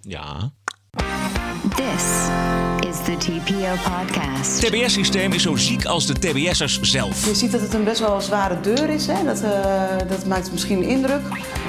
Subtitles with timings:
[0.00, 0.52] Ja.
[1.76, 2.04] This
[2.88, 4.62] is the TPO podcast.
[4.62, 7.26] Het TBS-systeem is zo ziek als de TBS'ers zelf.
[7.26, 9.06] Je ziet dat het een best wel zware deur is.
[9.06, 9.24] Hè?
[9.24, 11.20] Dat, eh, dat maakt misschien indruk.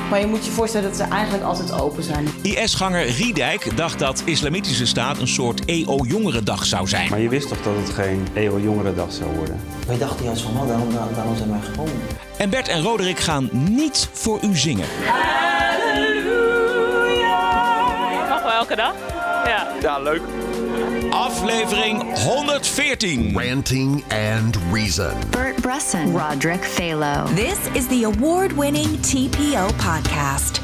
[0.09, 2.27] Maar je moet je voorstellen dat ze eigenlijk altijd open zijn.
[2.41, 7.09] IS-ganger Riedijk dacht dat Islamitische Staat een soort EO-jongerendag zou zijn.
[7.09, 9.59] Maar je wist toch dat het geen EO Jongerendag zou worden?
[9.87, 11.93] Wij dachten juist van, nou, daarom, daarom zijn wij gekomen.
[12.37, 14.87] En Bert en Roderick gaan niet voor u zingen.
[18.61, 18.93] Elke dag.
[19.45, 19.97] Ja.
[21.11, 23.35] Aflevering 114.
[23.35, 25.13] Ranting and Reason.
[25.31, 27.27] Bert Bresson, Roderick Phalo.
[27.35, 30.60] This is the award winning TPO podcast.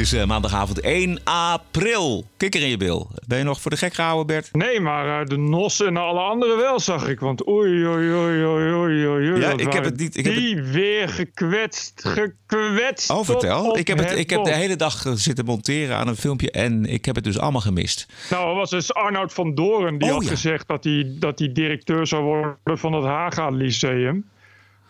[0.00, 2.24] Het is eh, maandagavond 1 april.
[2.36, 3.10] Kikker in je bil.
[3.26, 4.48] Ben je nog voor de gek gehouden, Bert?
[4.52, 7.20] Nee, maar eh, de Nossen en alle anderen wel, zag ik.
[7.20, 9.40] Want oei, oei, oei, oei, oei, oei.
[9.40, 13.10] Ja, ik heb het niet- ik heb die weer gekwetst, gekwetst.
[13.10, 13.76] Oh, vertel.
[13.78, 16.50] Ik heb, het, het ik heb de hele dag eh, zitten monteren aan een filmpje
[16.50, 18.06] en ik heb het dus allemaal gemist.
[18.30, 20.30] Nou, was dus Arnoud van Doorn die Oh, had ja.
[20.30, 24.24] gezegd dat hij, dat hij directeur zou worden van het Haga Lyceum.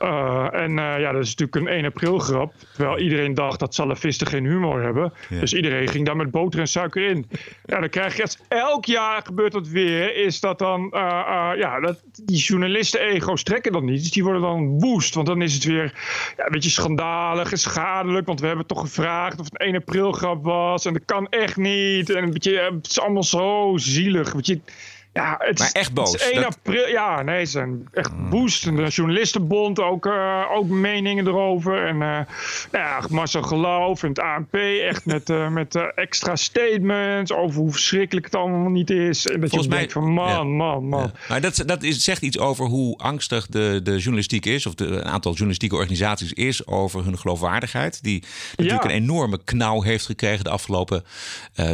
[0.00, 2.52] Eh, en eh, ja, dat is natuurlijk een 1 april grap.
[2.74, 5.12] Terwijl iedereen dacht dat salafisten geen humor hebben.
[5.28, 7.30] Dus iedereen ging daar met boter en suiker in.
[7.64, 8.36] Ja, dan krijg je.
[8.48, 10.16] Elk jaar gebeurt dat weer.
[10.16, 10.90] Is dat dan.
[10.92, 14.00] eh, ja, dat, die journalisten-ego's trekken dat niet.
[14.00, 15.14] Dus die worden dan woest.
[15.14, 15.94] Want dan is het weer
[16.36, 18.26] ja, een beetje schandalig en schadelijk.
[18.26, 20.84] Want we hebben toch gevraagd of het een 1 april grap was.
[20.84, 22.10] En dat kan echt niet.
[22.10, 24.32] En een beetje, het is allemaal zo zielig.
[24.32, 24.60] Weet je.
[25.12, 26.12] Ja, het Maar is, echt boos.
[26.12, 26.88] Het is 1 Dat- april.
[26.88, 28.66] Ja, nee, ze zijn echt woest.
[28.66, 31.86] En de journalistenbond ook, eh, ook meningen erover.
[31.86, 32.26] En eh, nou
[32.72, 34.54] ja, Marcel Geloof en het ANP
[34.88, 39.26] echt met, eh, met extra statements over hoe verschrikkelijk het allemaal niet is.
[39.26, 40.44] En dat Volgens je mij- denkt van man, ja.
[40.44, 41.02] man, man.
[41.02, 41.12] Ja.
[41.28, 44.86] Maar dat, dat is, zegt iets over hoe angstig de, de journalistiek is, of de,
[44.86, 48.02] een aantal journalistieke organisaties is, over hun geloofwaardigheid.
[48.02, 48.24] Die
[48.56, 51.04] natuurlijk een enorme knauw heeft gekregen de afgelopen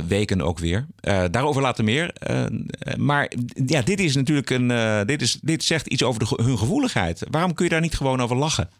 [0.08, 0.86] weken ook weer.
[1.30, 2.10] Daarover later meer.
[2.18, 2.44] Eh,
[3.28, 4.70] maar ja, dit is natuurlijk een.
[4.70, 7.26] eh, dit, is, dit zegt iets over de, hun gevoeligheid.
[7.30, 8.70] Waarom kun je daar niet gewoon over lachen?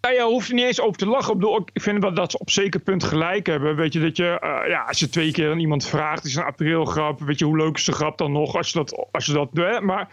[0.00, 1.40] Nou ja, hoeft er niet eens over te lachen.
[1.40, 3.76] Ik, ik vind wel dat ze op zeker punt gelijk hebben.
[3.76, 6.42] Weet je, dat je, eh, ja, als je twee keer aan iemand vraagt, is een
[6.42, 7.20] aprilgrap.
[7.20, 9.80] Weet je, hoe leuk is de grap dan nog als je dat, als je dat?
[9.82, 10.08] Maar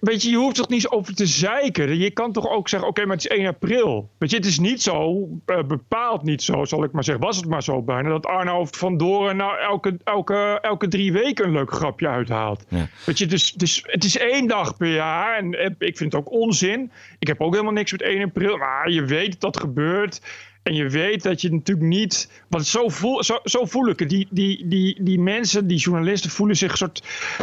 [0.00, 1.98] weet je, je hoeft toch niet over te zeiken.
[1.98, 4.10] Je kan toch ook zeggen, oké, maar het is 1 april.
[4.18, 7.24] Weet je, het is niet zo, eh, bepaald niet zo, zal ik maar zeggen.
[7.24, 11.44] Was het maar zo bijna, dat Arnoud van Doren nou elke, elke, elke drie weken
[11.44, 12.64] een leuk grapje uithaalt.
[12.68, 12.88] Ja.
[13.06, 15.36] Weet je, dus, dus het is één dag per jaar.
[15.36, 16.90] En eh, ik vind het ook onzin.
[17.18, 18.56] Ik heb ook helemaal niks met 1 april.
[18.56, 20.20] Maar je weet dat dat gebeurt.
[20.62, 22.42] En je weet dat je natuurlijk niet.
[22.48, 24.08] Want zo voel, zo, zo voel ik het.
[24.08, 27.02] Die, die, die, die mensen, die journalisten, voelen zich een soort.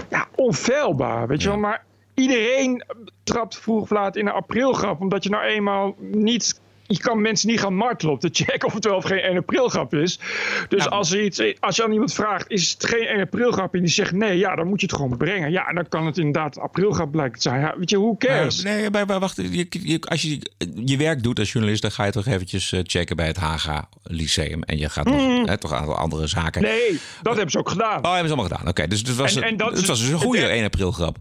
[0.09, 1.27] Ja, onfeilbaar.
[1.27, 1.57] Weet je wel.
[1.57, 1.85] Maar
[2.21, 2.83] iedereen
[3.23, 5.01] trapt vroeg of laat in een aprilgrap.
[5.01, 6.59] Omdat je nou eenmaal niet.
[6.89, 9.37] Je kan mensen niet gaan martelen om te checken of het wel of geen 1
[9.37, 10.19] aprilgrap is.
[10.69, 13.73] Dus Nou, als, er iets, als je aan iemand vraagt, is het geen 1 aprilgrap?
[13.73, 15.51] En die zegt nee, ja, dan moet je het gewoon brengen.
[15.51, 17.59] Ja, en dan kan het inderdaad aprilgrap blijken te zijn.
[17.61, 18.63] Ja, weet je, hoe cares?
[18.63, 19.35] Nee, maar, maar wacht.
[19.35, 20.39] Je, je- als je
[20.85, 23.89] je werk doet als journalist, dan ga je toch eventjes eh, checken bij het Haga
[24.03, 24.63] Lyceum.
[24.63, 26.61] En je gaat nog hè, toch een aantal andere zaken.
[26.61, 27.97] Nee, dat hebben ze ook gedaan.
[28.05, 28.67] Oh, hebben ze allemaal gedaan.
[28.67, 30.63] Oké, dus het was, En- en dat het is- was dus een goede het- 1
[30.63, 31.17] april grap.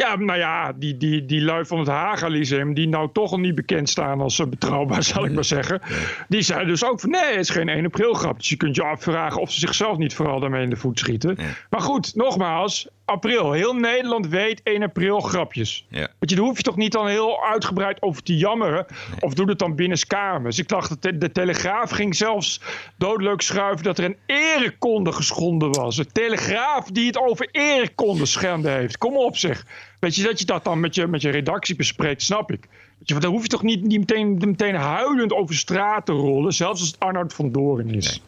[0.00, 3.38] Ja, nou ja, die, die, die lui van het Haga Lyceum, die nou toch al
[3.38, 5.80] niet bekend staan als eh, betrouwbaar, zal ik maar zeggen.
[6.28, 8.38] Die zeiden dus ook van nee, het is geen 1 april grap.
[8.38, 11.38] Dus je kunt je afvragen of ze zichzelf niet vooral daarmee in de voet schieten.
[11.70, 13.52] Maar goed, nogmaals, april.
[13.52, 15.86] Heel Nederland weet 1 april grapjes.
[15.88, 16.08] Ja.
[16.18, 18.86] Weet je, daar hoef je toch niet dan heel uitgebreid over te jammeren.
[19.20, 20.58] Of doe het dan binnenskamers.
[20.58, 22.60] Ik dacht, dat de, de Telegraaf ging zelfs
[22.96, 25.96] doodleuk schuiven dat er een erekonde geschonden was.
[25.96, 28.98] De Telegraaf die het over erekonde schenden heeft.
[28.98, 29.66] Kom op zeg.
[30.00, 32.68] Weet je, dat je dat dan met je, met je redactie bespreekt, snap ik.
[33.04, 36.52] Want dan hoef je toch niet, niet meteen, meteen huilend over straat te rollen.
[36.52, 38.22] Zelfs als het Arnoud van Doorn is.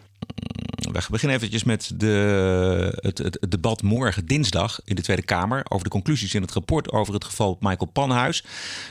[0.92, 5.64] We beginnen eventjes met de, het, het, het debat morgen dinsdag in de Tweede Kamer
[5.68, 8.44] over de conclusies in het rapport over het geval Michael Panhuis,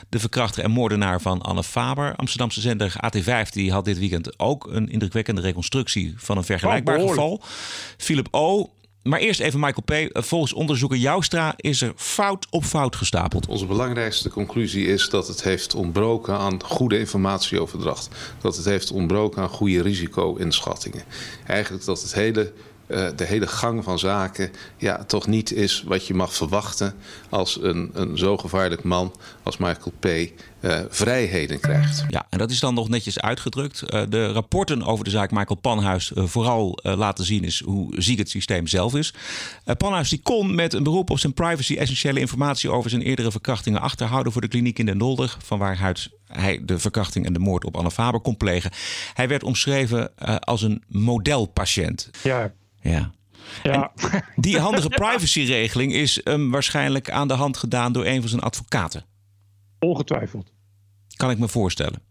[0.08, 2.16] de verkrachter en moordenaar van Anne Faber.
[2.16, 7.08] Amsterdamse zender AT5 die had dit weekend ook een indrukwekkende reconstructie van een vergelijkbaar Oh,
[7.08, 7.42] geval.
[7.96, 8.70] Philip O.
[9.02, 10.24] Maar eerst even Michael P.
[10.24, 13.46] Volgens onderzoeker Joustra is er fout op fout gestapeld.
[13.46, 18.08] Onze belangrijkste conclusie is dat het heeft ontbroken aan goede informatieoverdracht.
[18.40, 21.02] Dat het heeft ontbroken aan goede risico-inschattingen.
[21.46, 22.52] Eigenlijk dat het hele,
[22.92, 26.94] eh, de hele gang van zaken ja, toch niet is wat je mag verwachten
[27.28, 30.06] als een, een zo gevaarlijk man als Michael P.
[30.06, 32.04] eh, vrijheden krijgt.
[32.08, 33.82] Ja, en dat is dan nog netjes uitgedrukt.
[33.82, 38.30] Eh, de rapporten over de zaak Michael Panhuis vooral laten zien is hoe ziek het
[38.30, 39.14] systeem zelf is.
[39.64, 43.30] Eh, Panhuis die kon met een beroep op zijn privacy essentiële informatie over zijn eerdere
[43.30, 47.38] verkrachtingen achterhouden voor de kliniek in Den Dolder, van waaruit hij de verkrachting en de
[47.38, 48.70] moord op Anne Faber kon plegen.
[49.14, 52.10] Hij werd omschreven eh, als een modelpatiënt.
[52.22, 52.52] Ja.
[52.82, 53.12] Ja.
[53.62, 53.92] Ja.
[54.36, 59.04] die handige privacyregeling is um, waarschijnlijk aan de hand gedaan door een van zijn advocaten.
[59.78, 60.52] Ongetwijfeld.
[61.16, 62.02] Kan ik me voorstellen.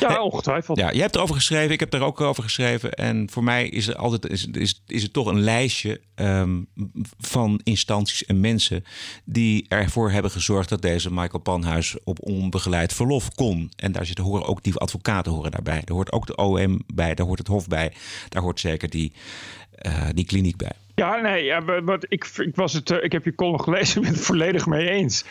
[0.00, 0.78] Ja, ongetwijfeld.
[0.78, 2.92] Ja, je hebt erover geschreven, ik heb er ook over geschreven.
[2.92, 6.68] En voor mij is, er altijd, is, is, is het toch een lijstje um,
[7.18, 8.84] van instanties en mensen
[9.24, 13.70] die ervoor hebben gezorgd dat deze Michael Panhuis op onbegeleid verlof kon.
[13.76, 15.82] En daar zitten, horen ook die advocaten horen daarbij.
[15.84, 17.92] Daar hoort ook de OM bij, daar hoort het Hof bij,
[18.28, 19.12] daar hoort zeker die,
[20.14, 20.72] die kliniek bij.
[20.98, 24.10] Ja, nee, ja, maar ik, ik, was het, uh, ik heb je column gelezen, ben
[24.10, 25.24] het volledig mee eens.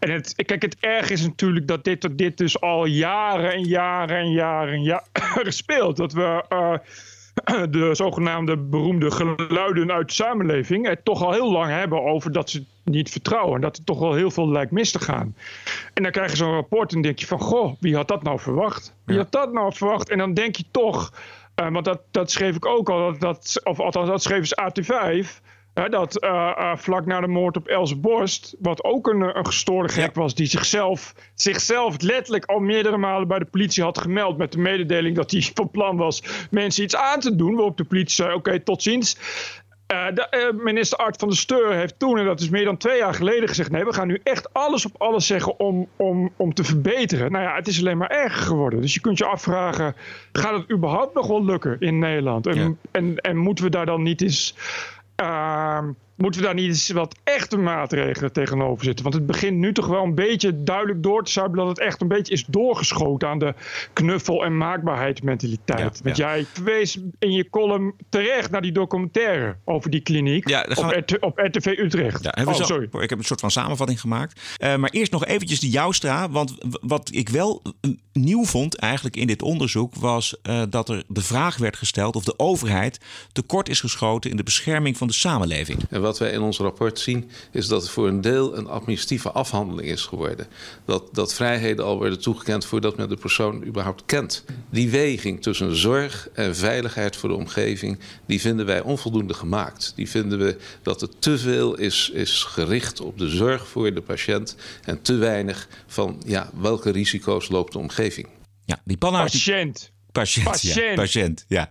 [0.00, 4.16] En het, kijk, het erg is natuurlijk dat dit, dit dus al jaren en jaren
[4.16, 5.96] en jaren en jaren speelt.
[5.96, 6.74] Dat we uh,
[7.70, 12.50] de zogenaamde beroemde geluiden uit de samenleving het toch al heel lang hebben over dat
[12.50, 13.54] ze niet vertrouwen.
[13.54, 15.36] En dat er toch wel heel veel lijkt mis te gaan.
[15.94, 18.40] En dan krijg je zo'n rapport en denk je van, goh, wie had dat nou
[18.40, 18.94] verwacht?
[19.04, 20.08] Wie had dat nou verwacht?
[20.08, 21.12] En dan denk je toch
[21.60, 24.58] uh, want dat, dat schreef ik ook al, dat, dat, of althans dat schreef ze
[24.62, 25.42] AT5.
[25.74, 29.46] Hè, dat uh, uh, vlak na de moord op Els Borst, wat ook een, een
[29.46, 30.20] gestoorde gek ja.
[30.20, 34.58] was, die zichzelf, zichzelf letterlijk al meerdere malen bij de politie had gemeld met de
[34.58, 37.54] mededeling dat hij van plan was mensen iets aan te doen.
[37.54, 39.16] Waarop de politie zei: Oké, okay, tot ziens.
[39.92, 42.76] Uh, de, uh, minister Art van der Steur heeft toen, en dat is meer dan
[42.76, 46.32] twee jaar geleden, gezegd: nee, we gaan nu echt alles op alles zeggen om, om,
[46.36, 47.32] om te verbeteren.
[47.32, 48.80] Nou ja, het is alleen maar erger geworden.
[48.80, 49.94] Dus je kunt je afvragen:
[50.32, 52.46] gaat het überhaupt nog wel lukken in Nederland?
[52.46, 52.72] En, ja.
[52.90, 54.56] en, en moeten we daar dan niet eens.
[55.22, 55.78] Uh,
[56.16, 59.04] moeten we daar niet eens wat echte maatregelen tegenover zitten?
[59.04, 62.00] Want het begint nu toch wel een beetje duidelijk door te zuipen dat het echt
[62.00, 63.54] een beetje is doorgeschoten aan de
[63.92, 65.98] knuffel- en maakbaarheidsmentaliteit.
[65.98, 66.26] Ja, Want ja.
[66.34, 70.96] jij verwees in je column terecht naar die documentaire over die kliniek ja, op, we...
[70.96, 72.24] RT, op, RTV Utrecht.
[72.24, 72.88] Ja, oh, zo, sorry.
[73.00, 74.40] Ik heb een soort van samenvatting gemaakt.
[74.58, 76.30] Uh, maar eerst nog eventjes die Joustra.
[76.30, 77.62] Want wat ik wel
[78.12, 82.24] nieuw vond eigenlijk in dit onderzoek was uh, dat er de vraag werd gesteld of
[82.24, 83.00] de overheid
[83.32, 85.78] tekort is geschoten in de bescherming van de samenleving.
[86.04, 89.88] Wat wij in ons rapport zien, is dat het voor een deel een administratieve afhandeling
[89.88, 90.46] is geworden.
[90.84, 94.44] Dat, dat vrijheden al worden toegekend voordat men de persoon überhaupt kent.
[94.70, 99.92] Die weging tussen zorg en veiligheid voor de omgeving, die vinden wij onvoldoende gemaakt.
[99.96, 104.02] Die vinden we dat het te veel is, is gericht op de zorg voor de
[104.02, 108.28] patiënt en te weinig van ja, welke risico's loopt de omgeving.
[108.64, 109.92] Ja, die Patiënt.
[110.14, 110.74] Patiënt, patiënt.
[110.74, 111.70] Ja, patiënt, ja.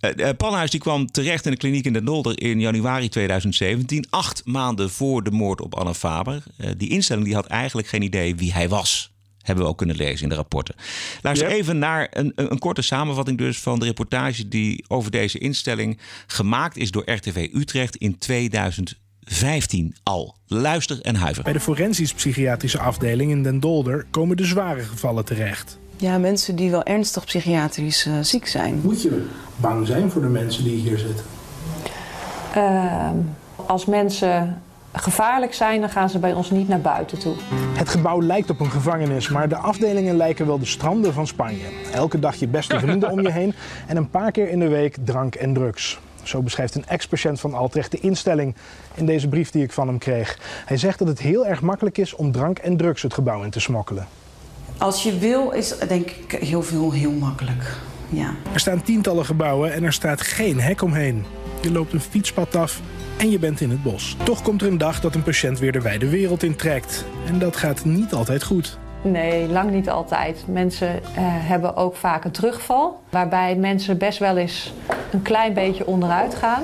[0.00, 4.06] Uh, uh, Panhuis die kwam terecht in de kliniek in Den Dolder in januari 2017.
[4.10, 6.42] Acht maanden voor de moord op Anne Faber.
[6.58, 9.12] Uh, die instelling die had eigenlijk geen idee wie hij was.
[9.42, 10.74] Hebben we ook kunnen lezen in de rapporten.
[11.22, 11.58] Luister yep.
[11.58, 14.48] even naar een, een, een, korte samenvatting dus van de reportage...
[14.48, 20.36] die over deze instelling gemaakt is door RTV Utrecht in 2015 al.
[20.46, 21.42] Luister en huiver.
[21.42, 24.06] Bij de forensisch-psychiatrische afdeling in Den Dolder...
[24.10, 25.78] komen de zware gevallen terecht.
[25.96, 28.80] Ja, mensen die wel ernstig psychiatrisch uh, ziek zijn.
[28.82, 29.26] Moet je
[29.56, 31.24] bang zijn voor de mensen die hier zitten?
[32.56, 33.10] Uh,
[33.66, 34.62] als mensen
[34.92, 37.34] gevaarlijk zijn, dan gaan ze bij ons niet naar buiten toe.
[37.54, 41.64] Het gebouw lijkt op een gevangenis, maar de afdelingen lijken wel de stranden van Spanje.
[41.92, 43.54] Elke dag je beste vrienden om je heen
[43.86, 45.98] en een paar keer in de week drank en drugs.
[46.22, 48.54] Zo beschrijft een ex-patiënt van Altrecht de instelling
[48.94, 50.38] in deze brief die ik van hem kreeg.
[50.66, 53.50] Hij zegt dat het heel erg makkelijk is om drank en drugs het gebouw in
[53.50, 54.06] te smokkelen.
[54.78, 57.76] Als je wil, is denk ik heel veel heel makkelijk.
[58.08, 58.34] Ja.
[58.52, 61.24] Er staan tientallen gebouwen en er staat geen hek omheen.
[61.60, 62.80] Je loopt een fietspad af
[63.16, 64.16] en je bent in het bos.
[64.22, 67.04] Toch komt er een dag dat een patiënt weer de wijde wereld intrekt.
[67.26, 68.78] En dat gaat niet altijd goed.
[69.02, 70.44] Nee, lang niet altijd.
[70.46, 73.00] Mensen uh, hebben ook vaak een terugval.
[73.10, 74.72] Waarbij mensen best wel eens
[75.10, 76.62] een klein beetje onderuit gaan.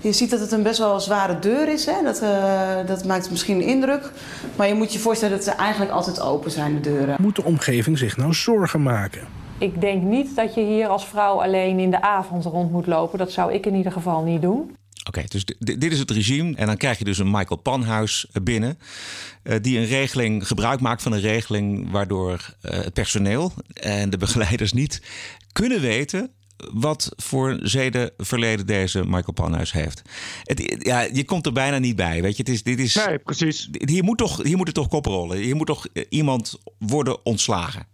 [0.00, 1.86] Je ziet dat het een best wel zware deur is.
[1.86, 2.02] Hè?
[2.02, 4.12] Dat, uh, dat maakt misschien een indruk.
[4.56, 7.16] Maar je moet je voorstellen dat ze eigenlijk altijd open zijn, de deuren.
[7.20, 9.26] Moet de omgeving zich nou zorgen maken?
[9.58, 13.18] Ik denk niet dat je hier als vrouw alleen in de avond rond moet lopen.
[13.18, 14.58] Dat zou ik in ieder geval niet doen.
[14.60, 16.56] Oké, okay, dus dit is het regime.
[16.56, 18.78] En dan krijg je dus een Michael Panhuis binnen.
[19.42, 21.90] Uh, die een regeling, gebruik maakt van een regeling.
[21.90, 25.02] waardoor uh, het personeel en de begeleiders niet
[25.52, 26.30] kunnen weten
[26.72, 30.02] wat voor zedenverleden deze Michael Panhuis heeft.
[30.42, 32.22] Het, ja, je komt er bijna niet bij.
[32.22, 33.68] Weet je, het is, dit is, nee, precies.
[33.72, 35.36] Hier moet, toch, hier moet het toch koprollen.
[35.36, 37.86] Hier moet toch iemand worden ontslagen.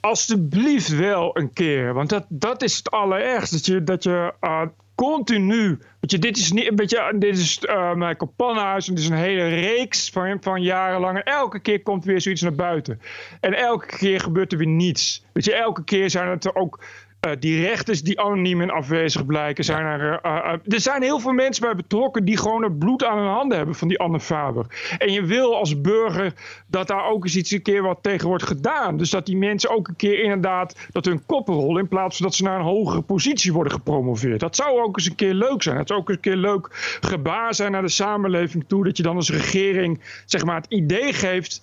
[0.00, 1.94] Alsjeblieft wel een keer.
[1.94, 3.56] Want dat, dat is het allerergste.
[3.56, 4.62] Dat je, dat je uh,
[4.94, 5.78] continu.
[6.00, 7.14] Weet je, dit is niet een beetje.
[7.18, 8.88] Dit is uh, Michael Panhuis.
[8.88, 11.16] En dit is een hele reeks van, van jarenlang.
[11.16, 13.00] En elke keer komt weer zoiets naar buiten.
[13.40, 15.24] En elke keer gebeurt er weer niets.
[15.32, 16.84] Weet je, elke keer zijn het er ook
[17.26, 19.64] Uh, die rechters die anoniem en afwezig blijken.
[19.64, 23.18] Zijn er, uh, er zijn heel veel mensen bij betrokken die gewoon het bloed aan
[23.18, 24.66] hun handen hebben van die Anne Faber.
[24.98, 26.32] En je wil als burger
[26.66, 28.96] dat daar ook eens iets een keer wat tegen wordt gedaan.
[28.96, 32.26] Dus dat die mensen ook een keer inderdaad dat hun koppen rollen in plaats van
[32.26, 34.40] dat ze naar een hogere positie worden gepromoveerd.
[34.40, 35.76] Dat zou ook eens een keer leuk zijn.
[35.76, 38.84] Het zou ook eens een keer leuk gebaar zijn naar de samenleving toe.
[38.84, 41.62] Dat je dan als regering zeg maar het idee geeft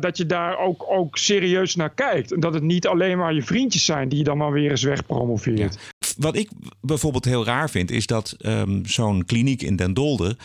[0.00, 2.32] dat je daar ook, ook serieus naar kijkt.
[2.32, 4.82] En dat het niet alleen maar je vriendjes zijn die je dan maar weer eens
[4.82, 5.78] wegpromoveert.
[6.16, 10.36] Wat ik bijvoorbeeld heel raar vind, is dat um, zo'n kliniek in Den Dolder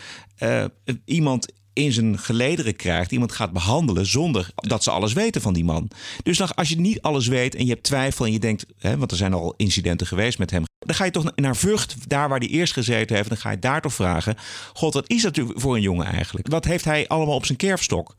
[0.42, 0.64] uh,
[1.04, 5.64] iemand in zijn gelederen krijgt, iemand gaat behandelen zonder dat ze alles weten van die
[5.64, 5.90] man.
[6.22, 9.10] Dus als je niet alles weet en je hebt twijfel en je denkt, hè, want
[9.10, 12.38] er zijn al incidenten geweest met hem, dan ga je toch naar Vught, daar waar
[12.38, 14.36] hij eerst gezeten heeft, dan ga je daar toch vragen:
[14.72, 16.48] God, wat is dat voor een jongen eigenlijk?
[16.48, 18.14] Wat heeft hij allemaal op zijn kerfstok?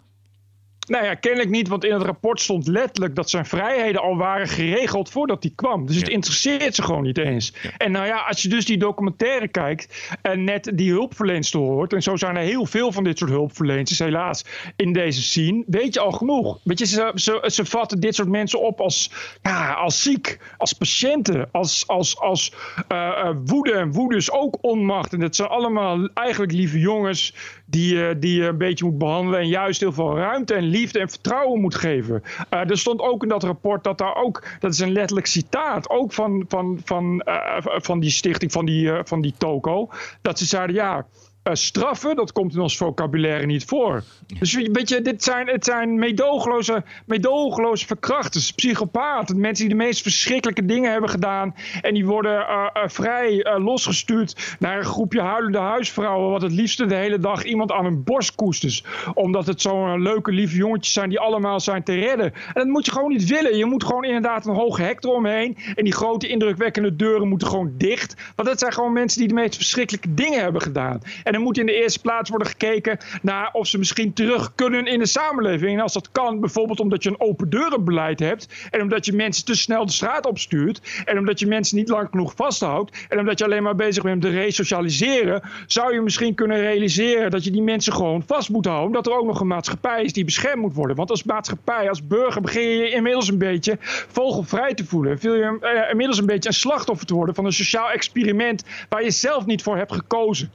[0.88, 4.48] Nou ja, kennelijk niet, want in het rapport stond letterlijk dat zijn vrijheden al waren
[4.48, 5.86] geregeld voordat hij kwam.
[5.86, 7.54] Dus het interesseert ze gewoon niet eens.
[7.62, 7.70] Ja.
[7.78, 12.04] En nou ja, als je dus die documentaire kijkt en net die hulpverlenster hoort, en
[12.04, 16.00] zo zijn er heel veel van dit soort hulpverleners helaas in deze scene, weet je
[16.00, 16.60] al genoeg.
[16.64, 20.74] Weet je, ze, ze, ze vatten dit soort mensen op als, ja, als ziek, als
[20.74, 22.54] patiënten, als, als, als
[22.92, 25.14] uh, uh, woede en woede is ook onmacht.
[25.14, 29.40] En dat zijn allemaal eigenlijk lieve jongens die, uh, die je een beetje moet behandelen
[29.40, 32.24] en juist heel veel ruimte en liefde en vertrouwen moet geven.
[32.54, 35.90] Uh, er stond ook in dat rapport dat daar ook, dat is een letterlijk citaat,
[35.90, 39.90] ook van, van, van, uh, van die stichting, van die, uh, van die toko,
[40.22, 41.06] dat ze zeiden ja.
[41.48, 44.04] Uh, straffen, dat komt in ons vocabulaire niet voor.
[44.40, 49.40] Dus weet je, dit zijn, het zijn meedogenloze, meedogenloze verkrachters, psychopaten.
[49.40, 51.56] Mensen die de meest verschrikkelijke dingen hebben gedaan.
[51.82, 56.32] En die worden uh, uh, vrij losgestuurd naar een groepje huilende huisvrouwen.
[56.32, 58.84] Wat het liefste de hele dag iemand aan hun borst koestert.
[59.14, 62.34] Omdat het zo'n leuke, lieve jongetjes zijn die allemaal zijn te redden.
[62.34, 63.58] En dat moet je gewoon niet willen.
[63.58, 65.58] Je moet gewoon inderdaad een hoge hek eromheen.
[65.76, 68.16] En die grote, indrukwekkende deuren moeten gewoon dicht.
[68.36, 71.02] Want dat zijn gewoon mensen die de meest verschrikkelijke dingen hebben gedaan.
[71.24, 74.86] En er moet in de eerste plaats worden gekeken naar of ze misschien terug kunnen
[74.86, 75.78] in de samenleving.
[75.78, 78.68] En als dat kan, bijvoorbeeld omdat je een open deurenbeleid hebt.
[78.72, 81.04] En omdat je mensen te snel de straat opstuurt.
[81.06, 83.06] En omdat je mensen niet lang genoeg vasthoudt.
[83.10, 85.42] En omdat je alleen maar bezig bent met resocialiseren.
[85.68, 88.92] Zou je misschien kunnen realiseren dat je die mensen gewoon vast moet houden.
[88.92, 90.96] Dat er ook nog een maatschappij is die beschermd moet worden.
[90.96, 93.78] Want als maatschappij, als burger begin je inmiddels een beetje
[94.08, 95.18] vogelvrij te voelen.
[95.18, 99.04] Wil je uh, inmiddels een beetje een slachtoffer te worden van een sociaal experiment waar
[99.04, 100.52] je zelf niet voor hebt gekozen.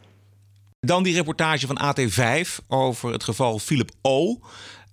[0.87, 4.39] Dan die reportage van AT5 over het geval Philip O.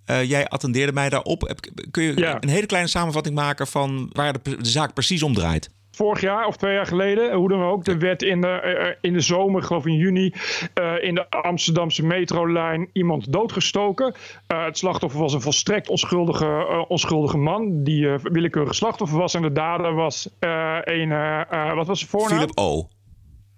[0.05, 1.53] Uh, jij attendeerde mij daarop.
[1.91, 2.37] Kun je ja.
[2.39, 5.69] een hele kleine samenvatting maken van waar de, de, zaak precies om draait?
[5.91, 9.13] Vorig jaar of twee jaar geleden, hoe dan ook, er werd in de, uh, in
[9.13, 10.33] de zomer, geloof in juni,
[10.81, 14.15] uh, in de Amsterdamse metrolijn iemand doodgestoken.
[14.47, 19.33] het slachtoffer was een volstrekt onschuldige, onschuldige man die willekeurig slachtoffer was.
[19.33, 21.09] En de dader was een,
[21.75, 22.37] wat was zijn voornaam?
[22.37, 22.87] Philip O.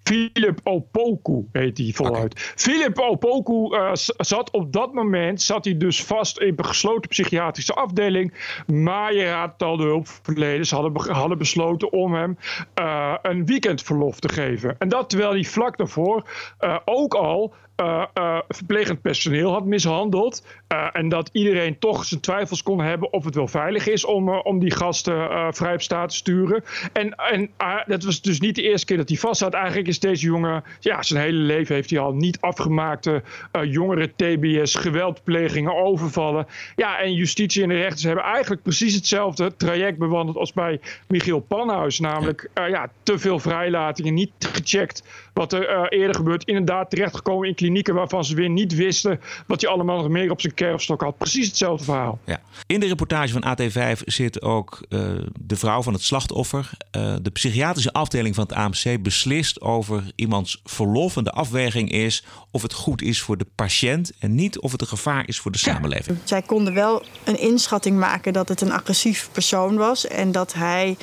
[0.03, 2.31] Philip Opoku heet hij voluit.
[2.31, 2.43] Okay.
[2.55, 7.73] Philip Opoku uh, zat op dat moment zat hij dus vast in een gesloten psychiatrische
[7.73, 8.33] afdeling.
[8.67, 12.37] Maar je raadt al, de hulpverleners hadden, hadden besloten om hem
[12.79, 14.75] uh, een weekendverlof te geven.
[14.79, 16.29] En dat terwijl hij vlak daarvoor
[16.61, 20.45] uh, ook al uh, uh, verplegend personeel had mishandeld.
[20.71, 24.29] Uh, en dat iedereen toch zijn twijfels kon hebben of het wel veilig is om,
[24.29, 26.63] om die gasten vrij op staat te sturen.
[26.93, 27.49] En, en
[27.85, 29.53] dat was dus niet de eerste keer dat hij vast zat.
[29.53, 33.23] Eigenlijk is deze jongen, ja, zijn hele leven heeft hij al niet afgemaakte
[33.63, 36.47] jongeren TBS, geweldplegingen, overvallen.
[36.75, 41.39] Ja, en justitie en de rechters hebben eigenlijk precies hetzelfde traject bewandeld als bij Michiel
[41.39, 41.99] Panhuis.
[41.99, 46.43] Namelijk, ja, te veel vrijlatingen, niet gecheckt wat er eerder gebeurt.
[46.43, 50.41] Inderdaad terechtgekomen in klinieken waarvan ze weer niet wisten wat hij allemaal nog meer op
[50.41, 51.17] zijn kerfstok had.
[51.17, 52.19] Precies hetzelfde verhaal.
[52.25, 52.41] Ja.
[52.65, 55.01] In de reportage van AT5 zit ook uh,
[55.39, 56.69] de vrouw van het slachtoffer.
[56.95, 61.17] Uh, de psychiatrische afdeling van het AMC beslist over iemands verlof.
[61.17, 64.81] En de afweging is of het goed is voor de patiënt en niet of het
[64.81, 66.17] een gevaar is voor de samenleving.
[66.23, 70.97] Zij konden wel een inschatting maken dat het een agressief persoon was en dat hij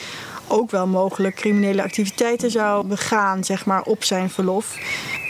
[0.49, 4.79] ook wel mogelijk criminele activiteiten zou begaan, zeg maar, op zijn verlof.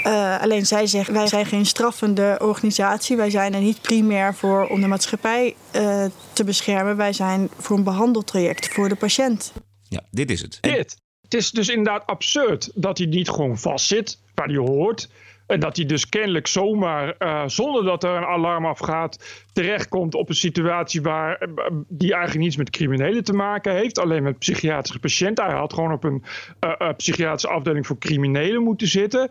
[0.06, 3.16] Uh, alleen zij zegt, wij zijn geen straffende organisatie.
[3.16, 6.96] Wij zijn er niet primair voor om de maatschappij uh, te beschermen.
[6.96, 9.52] Wij zijn voor een behandeltraject voor de patiënt.
[9.88, 10.58] Ja, dit is het.
[10.60, 10.96] Dit.
[11.22, 15.08] Het is dus inderdaad absurd dat hij niet gewoon vastzit waar hij hoort.
[15.48, 20.28] En dat hij dus kennelijk zomaar, uh, zonder dat er een alarm afgaat, terechtkomt op
[20.28, 23.98] een situatie waar uh, die eigenlijk niets met criminelen te maken heeft.
[23.98, 25.44] Alleen met psychiatrische patiënten.
[25.44, 26.24] Hij had gewoon op een
[26.60, 29.30] uh, psychiatrische afdeling voor criminelen moeten zitten.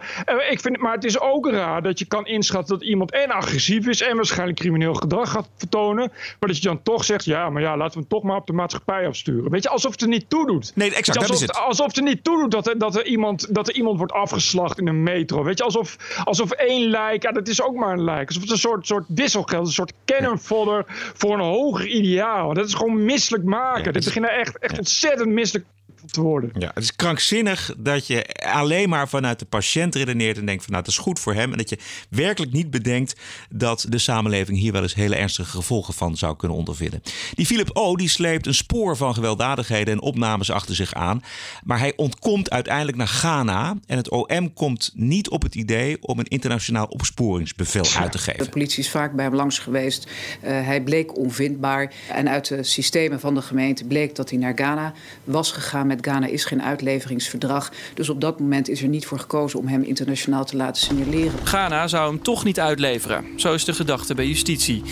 [0.49, 3.87] ik vind, maar het is ook raar dat je kan inschatten dat iemand en agressief
[3.87, 6.11] is en waarschijnlijk crimineel gedrag gaat vertonen.
[6.39, 8.47] Maar dat je dan toch zegt, ja, maar ja, laten we hem toch maar op
[8.47, 9.51] de maatschappij afsturen.
[9.51, 10.71] Weet je, alsof het er niet toe doet.
[10.75, 11.57] Nee, exact, alsof, dat is het.
[11.57, 14.13] Alsof het er niet toe doet dat er, dat er, iemand, dat er iemand wordt
[14.13, 15.43] afgeslacht in een metro.
[15.43, 18.27] Weet je, alsof, alsof één lijk, ja, dat is ook maar een lijk.
[18.27, 22.53] Alsof het een soort, soort wisselgeld, een soort cannon fodder voor een hoger ideaal.
[22.53, 23.83] Dat is gewoon misselijk maken.
[23.83, 25.65] Ja, Dit beginnen echt, echt ontzettend misselijk
[26.11, 26.51] te worden.
[26.53, 30.71] Ja, het is krankzinnig dat je alleen maar vanuit de patiënt redeneert en denkt van
[30.71, 31.51] nou, het is goed voor hem.
[31.51, 31.77] En dat je
[32.09, 33.15] werkelijk niet bedenkt
[33.49, 37.01] dat de samenleving hier wel eens hele ernstige gevolgen van zou kunnen ondervinden.
[37.33, 37.95] Die Philip O.
[37.95, 41.23] die sleept een spoor van gewelddadigheden en opnames achter zich aan.
[41.63, 43.77] Maar hij ontkomt uiteindelijk naar Ghana.
[43.85, 48.43] En het OM komt niet op het idee om een internationaal opsporingsbevel uit te geven.
[48.43, 50.07] De politie is vaak bij hem langs geweest.
[50.43, 51.93] Uh, hij bleek onvindbaar.
[52.09, 55.96] En uit de systemen van de gemeente bleek dat hij naar Ghana was gegaan met
[55.97, 57.71] met Ghana is geen uitleveringsverdrag.
[57.93, 61.39] Dus op dat moment is er niet voor gekozen om hem internationaal te laten signaleren.
[61.43, 63.25] Ghana zou hem toch niet uitleveren.
[63.35, 64.83] Zo is de gedachte bij justitie.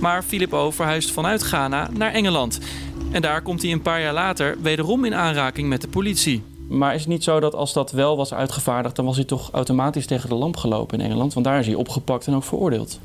[0.00, 2.58] Maar Philip O verhuist vanuit Ghana naar Engeland.
[3.12, 6.42] En daar komt hij een paar jaar later wederom in aanraking met de politie.
[6.68, 9.50] Maar is het niet zo dat als dat wel was uitgevaardigd, dan was hij toch
[9.52, 11.34] automatisch tegen de lamp gelopen in Engeland?
[11.34, 13.00] Want daar is hij opgepakt en ook veroordeeld.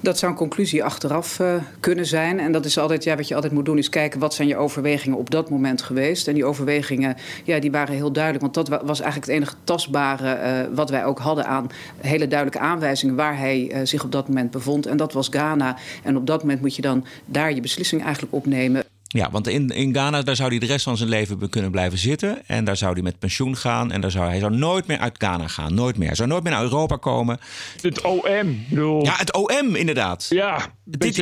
[0.00, 2.40] Dat zou een conclusie achteraf uh, kunnen zijn.
[2.40, 4.56] En dat is altijd, ja, wat je altijd moet doen, is kijken wat zijn je
[4.56, 6.28] overwegingen op dat moment geweest.
[6.28, 8.42] En die overwegingen, ja, die waren heel duidelijk.
[8.42, 12.64] Want dat was eigenlijk het enige tastbare uh, wat wij ook hadden aan hele duidelijke
[12.64, 14.86] aanwijzingen waar hij uh, zich op dat moment bevond.
[14.86, 15.76] En dat was Ghana.
[16.02, 18.93] En op dat moment moet je dan daar je beslissing eigenlijk opnemen.
[19.14, 21.98] Ja, want in, in Ghana daar zou hij de rest van zijn leven kunnen blijven
[21.98, 22.46] zitten.
[22.46, 23.92] En daar zou hij met pensioen gaan.
[23.92, 25.74] En daar zou, hij zou nooit meer uit Ghana gaan.
[25.74, 26.06] Nooit meer.
[26.06, 27.38] Hij zou nooit meer naar Europa komen.
[27.80, 28.64] Het OM.
[28.68, 29.04] Bedoel...
[29.04, 30.26] Ja, het OM inderdaad.
[30.28, 31.16] Ja, Dit...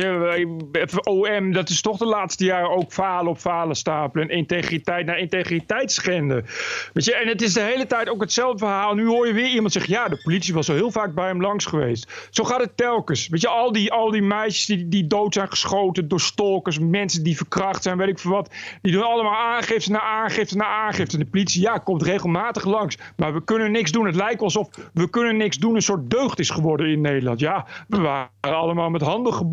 [0.71, 4.29] het OM, dat is toch de laatste jaren ook falen op falen stapelen.
[4.29, 6.45] En integriteit naar integriteit schenden.
[6.93, 8.93] Weet je, en het is de hele tijd ook hetzelfde verhaal.
[8.93, 11.41] Nu hoor je weer iemand zeggen, ja, de politie was al heel vaak bij hem
[11.41, 12.27] langs geweest.
[12.29, 13.27] Zo gaat het telkens.
[13.27, 16.79] Weet je, al die, al die meisjes die, die dood zijn geschoten door stalkers.
[16.79, 18.53] Mensen die verkracht zijn, weet ik veel wat.
[18.81, 21.17] Die doen allemaal aangifte na aangifte na aangifte.
[21.17, 22.97] En de politie, ja, komt regelmatig langs.
[23.15, 24.05] Maar we kunnen niks doen.
[24.05, 27.39] Het lijkt alsof we kunnen niks doen een soort deugd is geworden in Nederland.
[27.39, 29.51] Ja, we waren allemaal met handen gebonden.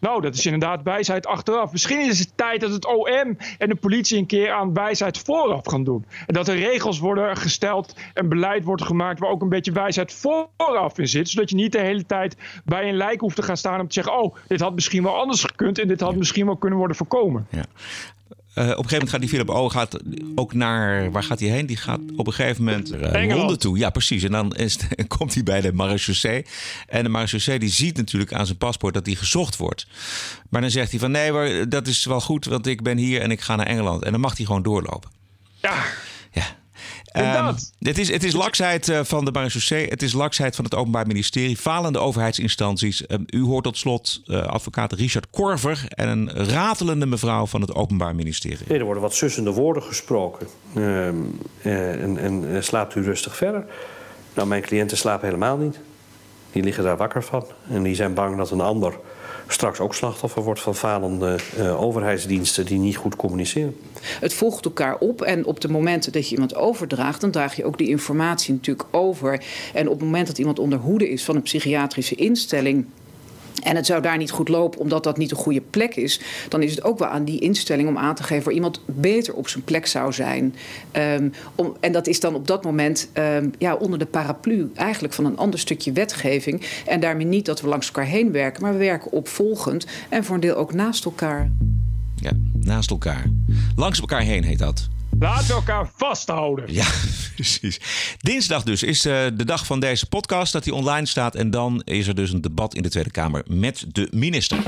[0.00, 1.72] Nou, dat is inderdaad wijsheid achteraf.
[1.72, 5.66] Misschien is het tijd dat het OM en de politie een keer aan wijsheid vooraf
[5.66, 6.06] gaan doen.
[6.26, 10.12] En dat er regels worden gesteld en beleid wordt gemaakt waar ook een beetje wijsheid
[10.12, 11.28] vooraf in zit.
[11.28, 13.94] Zodat je niet de hele tijd bij een lijk hoeft te gaan staan om te
[13.94, 16.96] zeggen: Oh, dit had misschien wel anders gekund en dit had misschien wel kunnen worden
[16.96, 17.46] voorkomen.
[17.50, 17.64] Ja.
[18.54, 19.98] Uh, op een gegeven moment gaat die Philip O gaat
[20.34, 21.10] ook naar.
[21.10, 21.66] Waar gaat hij heen?
[21.66, 23.78] Die gaat op een gegeven moment uh, Londen toe.
[23.78, 24.22] Ja, precies.
[24.22, 24.78] En dan is,
[25.16, 26.46] komt hij bij de marechaussee.
[26.88, 29.86] En de marechaussee die ziet natuurlijk aan zijn paspoort dat hij gezocht wordt.
[30.48, 33.20] Maar dan zegt hij van nee, maar dat is wel goed, want ik ben hier
[33.20, 34.02] en ik ga naar Engeland.
[34.02, 35.10] En dan mag hij gewoon doorlopen.
[35.60, 35.84] Ja.
[37.16, 39.86] Um, het, is, het is laksheid uh, van de marechaussee.
[39.86, 41.56] Het is laksheid van het Openbaar Ministerie.
[41.56, 43.04] Falende overheidsinstanties.
[43.08, 45.84] Um, u hoort tot slot uh, advocaat Richard Korver...
[45.88, 48.66] en een ratelende mevrouw van het Openbaar Ministerie.
[48.68, 50.46] Nee, er worden wat sussende woorden gesproken.
[50.74, 51.06] Uh,
[51.62, 53.64] en, en slaapt u rustig verder?
[54.34, 55.80] Nou, mijn cliënten slapen helemaal niet.
[56.52, 57.46] Die liggen daar wakker van.
[57.70, 58.98] En die zijn bang dat een ander
[59.46, 63.76] straks ook slachtoffer wordt van falende uh, overheidsdiensten die niet goed communiceren.
[64.20, 67.64] Het volgt elkaar op en op de momenten dat je iemand overdraagt, dan draag je
[67.64, 69.44] ook die informatie natuurlijk over.
[69.74, 72.86] En op het moment dat iemand onder hoede is van een psychiatrische instelling
[73.62, 76.62] en het zou daar niet goed lopen omdat dat niet een goede plek is, dan
[76.62, 79.48] is het ook wel aan die instelling om aan te geven waar iemand beter op
[79.48, 80.54] zijn plek zou zijn.
[80.92, 85.14] Um, om, en dat is dan op dat moment um, ja, onder de paraplu eigenlijk
[85.14, 86.62] van een ander stukje wetgeving.
[86.86, 90.34] En daarmee niet dat we langs elkaar heen werken, maar we werken opvolgend en voor
[90.34, 91.50] een deel ook naast elkaar.
[92.14, 93.24] Ja, naast elkaar.
[93.76, 94.88] Langs elkaar heen heet dat.
[95.18, 96.72] Laten we elkaar vasthouden.
[96.72, 96.86] Ja,
[97.34, 97.80] precies.
[98.18, 101.34] Dinsdag dus is uh, de dag van deze podcast dat die online staat.
[101.34, 104.58] En dan is er dus een debat in de Tweede Kamer met de minister.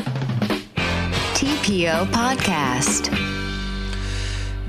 [1.33, 3.11] TPO Podcast.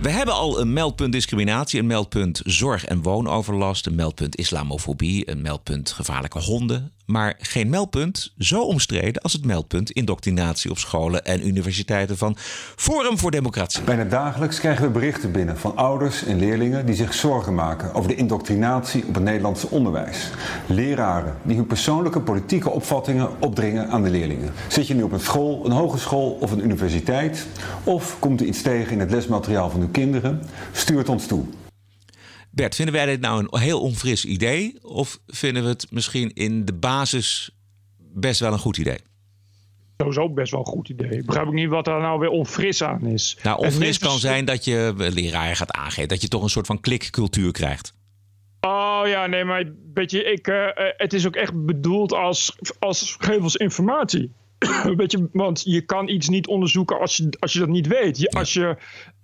[0.02, 5.42] We hebben al een meldpunt discriminatie, een meldpunt zorg- en woonoverlast, een meldpunt islamofobie, een
[5.42, 11.48] meldpunt gevaarlijke honden, maar geen meldpunt zo omstreden als het meldpunt indoctrinatie op scholen en
[11.48, 12.36] universiteiten van
[12.76, 13.84] Forum voor Democratie.
[13.84, 18.10] Bijna dagelijks krijgen we berichten binnen van ouders en leerlingen die zich zorgen maken over
[18.10, 20.30] de indoctrinatie op het Nederlandse onderwijs.
[20.68, 24.54] Leraren die hun persoonlijke politieke opvattingen opdringen aan de leerlingen.
[24.68, 27.48] Zit je nu op een school, een hogeschool of een universiteit?
[27.84, 30.42] Of komt er iets tegen in het lesmateriaal van uw kinderen?
[30.72, 31.46] Stuur het ons toe.
[32.56, 34.78] Bert, vinden wij dit nou een heel onfris idee?
[34.82, 37.50] Of vinden we het misschien in de basis
[37.98, 38.98] best wel een goed idee?
[39.98, 41.10] Sowieso best wel een goed idee.
[41.10, 43.38] Ik begrijp ook niet wat daar nou weer onfris aan is.
[43.44, 46.08] Nou, onfris kan zijn dat je leraar gaat aangeven.
[46.08, 47.94] Dat je toch een soort van klikcultuur krijgt.
[48.62, 53.16] Oh ja, nee, maar weet je, ik, uh, het is ook echt bedoeld als, als
[53.20, 54.32] geef ons informatie.
[54.98, 58.18] weet je, want je kan iets niet onderzoeken als je, als je dat niet weet.
[58.18, 58.78] Je, als je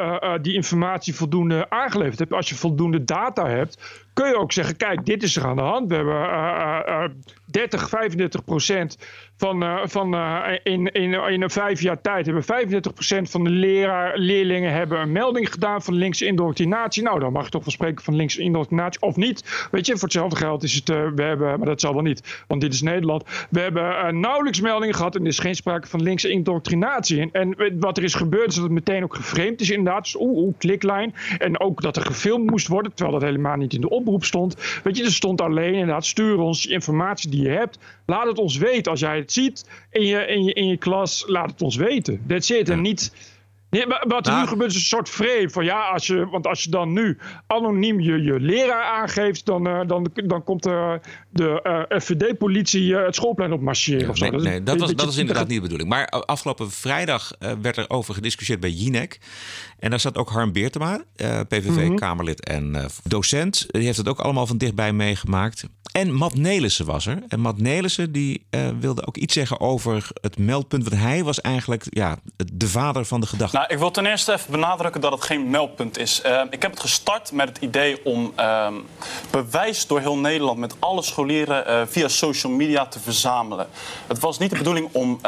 [0.03, 4.51] uh, uh, die informatie voldoende aangeleverd hebt, als je voldoende data hebt, kun je ook
[4.51, 5.89] zeggen: kijk, dit is er aan de hand.
[5.89, 8.97] We hebben 30, 35 procent
[9.37, 13.49] van, uh, van uh, in, in, in een vijf jaar tijd hebben 35% van de
[13.49, 17.03] leraar, leerlingen hebben een melding gedaan van linkse indoctrinatie.
[17.03, 19.67] Nou, dan mag je toch wel spreken van linkse indoctrinatie of niet.
[19.71, 22.61] Weet je, voor hetzelfde geld is het, we hebben, maar dat zal wel niet, want
[22.61, 23.23] dit is Nederland.
[23.49, 27.19] We hebben nauwelijks meldingen gehad en er is geen sprake van linkse indoctrinatie.
[27.31, 30.03] En, en wat er is gebeurd is dat het meteen ook geframed is inderdaad.
[30.03, 31.13] Dus oeh, kliklijn.
[31.37, 34.81] En ook dat er gefilmd moest worden, terwijl dat helemaal niet in de oproep stond.
[34.83, 37.77] Weet je, er stond alleen inderdaad, stuur ons informatie die je hebt.
[38.05, 41.23] Laat het ons weten als jij het ziet in je, in je, in je klas,
[41.27, 42.21] laat het ons weten.
[42.27, 42.69] That's it.
[42.69, 43.11] En niet...
[43.71, 46.63] Nee, wat er nu gebeurt is een soort frame van ja, als je, want als
[46.63, 50.93] je dan nu anoniem je, je leraar aangeeft, dan, uh, dan, dan komt uh,
[51.29, 54.09] de uh, FVD-politie het schoolplein op marcheren.
[54.09, 54.29] of zo.
[54.29, 55.89] Nee, nee, dat, was, dat is inderdaad niet de bedoeling.
[55.89, 57.31] Maar afgelopen vrijdag
[57.61, 59.19] werd er over gediscussieerd bij Jinek.
[59.79, 61.01] En daar zat ook Harm Beertema,
[61.47, 63.65] PVV-Kamerlid en docent.
[63.67, 65.63] Die heeft het ook allemaal van dichtbij meegemaakt.
[65.91, 67.23] En Matt Nelissen was er.
[67.27, 68.45] En Matt Nelissen die
[68.79, 70.89] wilde ook iets zeggen over het meldpunt.
[70.89, 72.17] Want hij was eigenlijk ja,
[72.53, 73.57] de vader van de gedachte.
[73.57, 76.21] Nou, ik wil ten eerste even benadrukken dat het geen meldpunt is.
[76.25, 78.73] Uh, ik heb het gestart met het idee om uh,
[79.31, 83.67] bewijs door heel Nederland met alle scholieren uh, via social media te verzamelen.
[84.07, 85.19] Het was niet de bedoeling om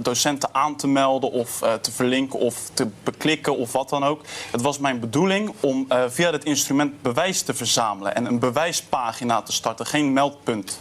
[0.00, 4.20] docenten aan te melden of te verlinken of te beklikken of wat dan ook.
[4.50, 9.52] Het was mijn bedoeling om via dit instrument bewijs te verzamelen en een bewijspagina te
[9.52, 10.80] starten, geen meldpunt.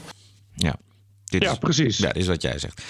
[0.56, 0.76] Ja,
[1.26, 1.98] dit ja is, precies.
[1.98, 2.82] Ja, dit is wat jij zegt.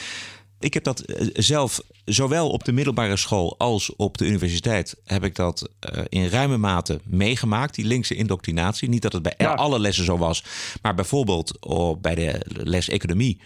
[0.59, 5.35] Ik heb dat zelf zowel op de middelbare school als op de universiteit heb ik
[5.35, 8.89] dat uh, in ruime mate meegemaakt, die linkse indoctrinatie.
[8.89, 9.53] Niet dat het bij ja.
[9.53, 10.43] alle lessen zo was,
[10.81, 13.39] maar bijvoorbeeld op, bij de les economie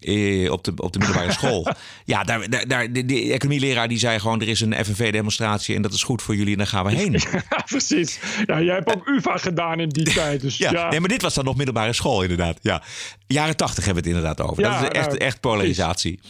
[0.00, 1.66] eh, op, de, op de middelbare school.
[2.04, 6.02] ja, daar, daar, de economieleraar die zei gewoon: er is een FNV-demonstratie en dat is
[6.02, 7.20] goed voor jullie en daar gaan we heen.
[7.50, 8.18] Ja, precies.
[8.46, 10.40] Ja, jij hebt ook UVA gedaan in die tijd.
[10.40, 12.58] Dus, ja, ja, Nee, maar dit was dan nog middelbare school, inderdaad.
[12.62, 12.82] Ja.
[13.26, 14.62] Jaren tachtig hebben we het inderdaad over.
[14.62, 16.20] Ja, dat is echt, nou, echt polarisatie.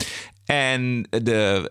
[0.51, 1.69] En de,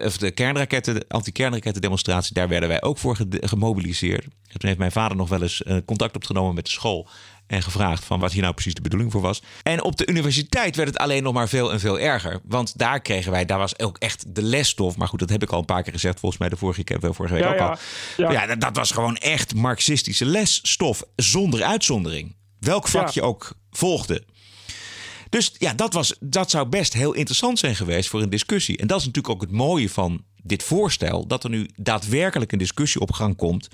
[0.00, 4.24] uh, de kernraketten, de anti-kernrakettendemonstratie, daar werden wij ook voor gemobiliseerd.
[4.24, 7.08] En toen heeft mijn vader nog wel eens uh, contact opgenomen met de school.
[7.46, 9.42] En gevraagd van wat hier nou precies de bedoeling voor was.
[9.62, 12.40] En op de universiteit werd het alleen nog maar veel en veel erger.
[12.44, 14.96] Want daar kregen wij, daar was ook echt de lesstof.
[14.96, 16.20] Maar goed, dat heb ik al een paar keer gezegd.
[16.20, 17.76] Volgens mij de vorige, keer, vorige week ja, ook ja, al.
[18.16, 18.30] Ja.
[18.30, 21.02] Ja, dat, dat was gewoon echt marxistische lesstof.
[21.16, 22.34] Zonder uitzondering.
[22.58, 24.24] Welk vak je ook volgde.
[25.28, 28.76] Dus ja, dat, was, dat zou best heel interessant zijn geweest voor een discussie.
[28.76, 32.58] En dat is natuurlijk ook het mooie van dit voorstel: dat er nu daadwerkelijk een
[32.58, 33.68] discussie op gang komt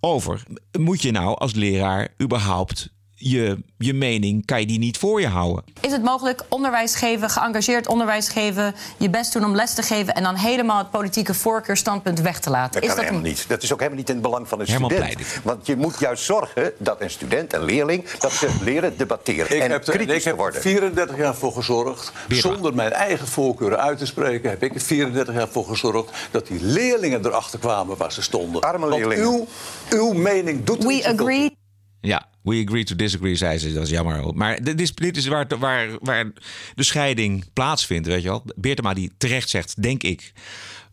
[0.00, 0.42] over:
[0.78, 2.90] moet je nou als leraar überhaupt
[3.22, 5.64] je, je mening, kan je die niet voor je houden?
[5.80, 10.14] Is het mogelijk onderwijs geven, geëngageerd onderwijs geven, je best doen om les te geven
[10.14, 12.72] en dan helemaal het politieke voorkeurstandpunt weg te laten?
[12.72, 13.36] Dat is kan dat helemaal een...
[13.36, 13.48] niet.
[13.48, 15.40] Dat is ook helemaal niet in het belang van een student.
[15.42, 19.62] Want je moet juist zorgen dat een student en leerling dat ze leren debatteren Ik
[19.62, 20.60] en heb, er, kritisch ik heb worden.
[20.60, 25.34] 34 jaar voor gezorgd, zonder mijn eigen voorkeuren uit te spreken, heb ik er 34
[25.34, 28.60] jaar voor gezorgd dat die leerlingen erachter kwamen waar ze stonden.
[28.60, 29.24] Arme Want leerlingen.
[29.24, 29.46] Uw,
[29.90, 31.60] uw mening doet er niet We agree.
[32.02, 33.72] Ja, we agree to disagree, zei ze.
[33.72, 34.34] Dat is jammer.
[34.34, 36.32] Maar dit is, dit is waar, waar, waar
[36.74, 38.44] de scheiding plaatsvindt, weet je wel.
[38.56, 40.32] Beertema die terecht zegt, denk ik...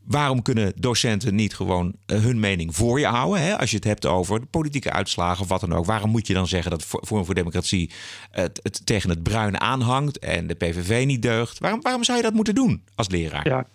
[0.04, 3.44] Waarom kunnen docenten niet gewoon eh, hun mening voor je houden?
[3.44, 3.58] Hè?
[3.58, 5.86] Als je het hebt over de politieke uitslagen of wat dan ook.
[5.86, 7.92] Waarom moet je dan zeggen dat Forum voor Democratie
[8.32, 11.60] het, het tegen het bruine aanhangt en de PVV niet deugt?
[11.60, 13.48] Waarom, waarom zou je dat moeten doen als leraar?
[13.48, 13.66] Ja,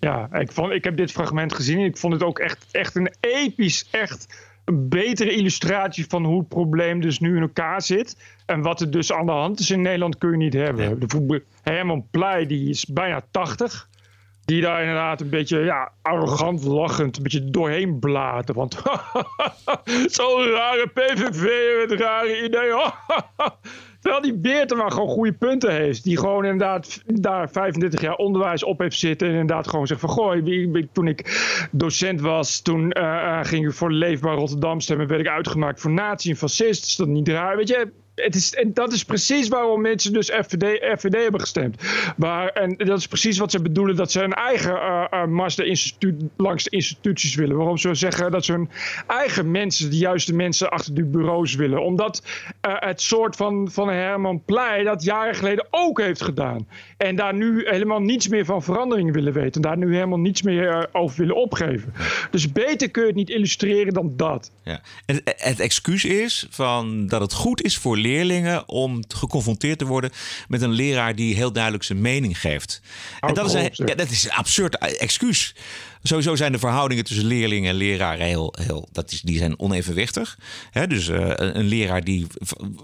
[0.00, 1.78] ja ik, vond, ik heb dit fragment gezien.
[1.78, 4.26] Ik vond het ook echt, echt een episch, echt
[4.64, 8.16] een betere illustratie van hoe het probleem dus nu in elkaar zit.
[8.46, 11.00] En wat er dus aan de hand is in Nederland kun je niet hebben.
[11.00, 13.88] De voetbal- Herman Pleij die is bijna 80.
[14.44, 18.54] Die daar inderdaad een beetje ja, arrogant lachend een beetje doorheen blaten.
[18.54, 18.74] Want
[20.16, 21.48] zo'n rare PVV
[21.88, 22.90] met rare ideeën.
[24.02, 26.04] Terwijl die Beertema gewoon goede punten heeft.
[26.04, 29.26] Die gewoon inderdaad daar 35 jaar onderwijs op heeft zitten.
[29.26, 30.42] En inderdaad gewoon zegt van...
[30.44, 31.20] Wie- toen ik
[31.70, 35.06] docent was, toen eh, ging ik voor Leefbaar Rotterdam stemmen.
[35.06, 36.84] Werd ik uitgemaakt voor nazi en fascist.
[36.84, 37.56] Is dat niet raar?
[37.56, 41.82] Weet je, het is, en dat is precies waarom mensen dus FVD, FVD hebben gestemd.
[42.16, 45.54] Waar, en dat is precies wat ze bedoelen, dat ze een eigen uh, uh, mars
[45.54, 47.56] de instituut, langs de instituties willen.
[47.56, 48.70] Waarom ze zeggen dat ze hun
[49.06, 51.82] eigen mensen, de juiste mensen achter die bureaus willen.
[51.82, 52.22] Omdat
[52.66, 56.68] uh, het soort van, van Herman Pleij dat jaren geleden ook heeft gedaan.
[56.96, 59.52] En daar nu helemaal niets meer van verandering willen weten.
[59.52, 61.94] En daar nu helemaal niets meer over willen opgeven.
[62.30, 64.50] Dus beter kun je het niet illustreren dan dat.
[64.62, 64.80] Ja.
[65.06, 70.10] En het excuus is van dat het goed is voor leerlingen om geconfronteerd te worden
[70.48, 72.80] met een leraar die heel duidelijk zijn mening geeft.
[73.20, 75.54] En dat is, een, ja, dat is een absurd excuus.
[76.02, 80.38] Sowieso zijn de verhoudingen tussen leerlingen en leraren heel, heel dat is, die zijn onevenwichtig.
[80.70, 82.26] He, dus uh, een leraar die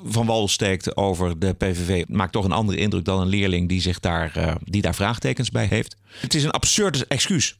[0.04, 3.80] van wal steekt over de PVV maakt toch een andere indruk dan een leerling die,
[3.80, 5.96] zich daar, uh, die daar vraagtekens bij heeft.
[6.20, 7.56] Het is een absurd excuus.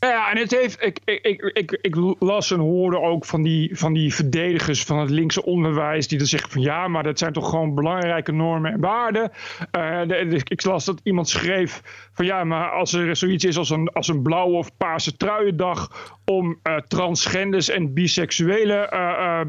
[0.00, 0.82] Ja, en het heeft.
[0.84, 5.10] Ik, ik, ik, ik, las en hoorde ook van die, van die verdedigers van het
[5.10, 6.08] linkse onderwijs.
[6.08, 9.30] die dan zeggen van ja, maar dat zijn toch gewoon belangrijke normen en waarden.
[9.70, 11.82] De, ik las dat iemand schreef
[12.20, 15.88] van ja, maar als er zoiets is als een, als een blauwe of paarse truiendag.
[16.24, 19.40] om uh, transgenders en biseksuelen uh,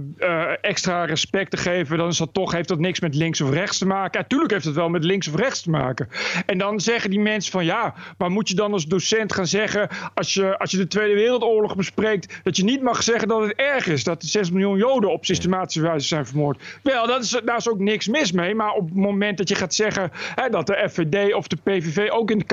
[0.62, 1.98] extra respect te geven.
[1.98, 4.20] dan is dat toch, heeft dat niks met links of rechts te maken.
[4.20, 6.08] Ja, tuurlijk heeft het wel met links of rechts te maken.
[6.46, 9.90] En dan zeggen die mensen van ja, maar moet je dan als docent gaan zeggen.
[10.14, 13.54] als je als je de Tweede Wereldoorlog bespreekt, dat je niet mag zeggen dat het
[13.56, 16.80] erg is dat er 6 miljoen Joden op systematische wijze zijn vermoord.
[16.84, 18.56] Wel, dat is, daar is ook niks mis mee.
[18.56, 22.10] Maar op het moment dat je gaat zeggen hè, dat de FVD of de PVV
[22.10, 22.48] ook in het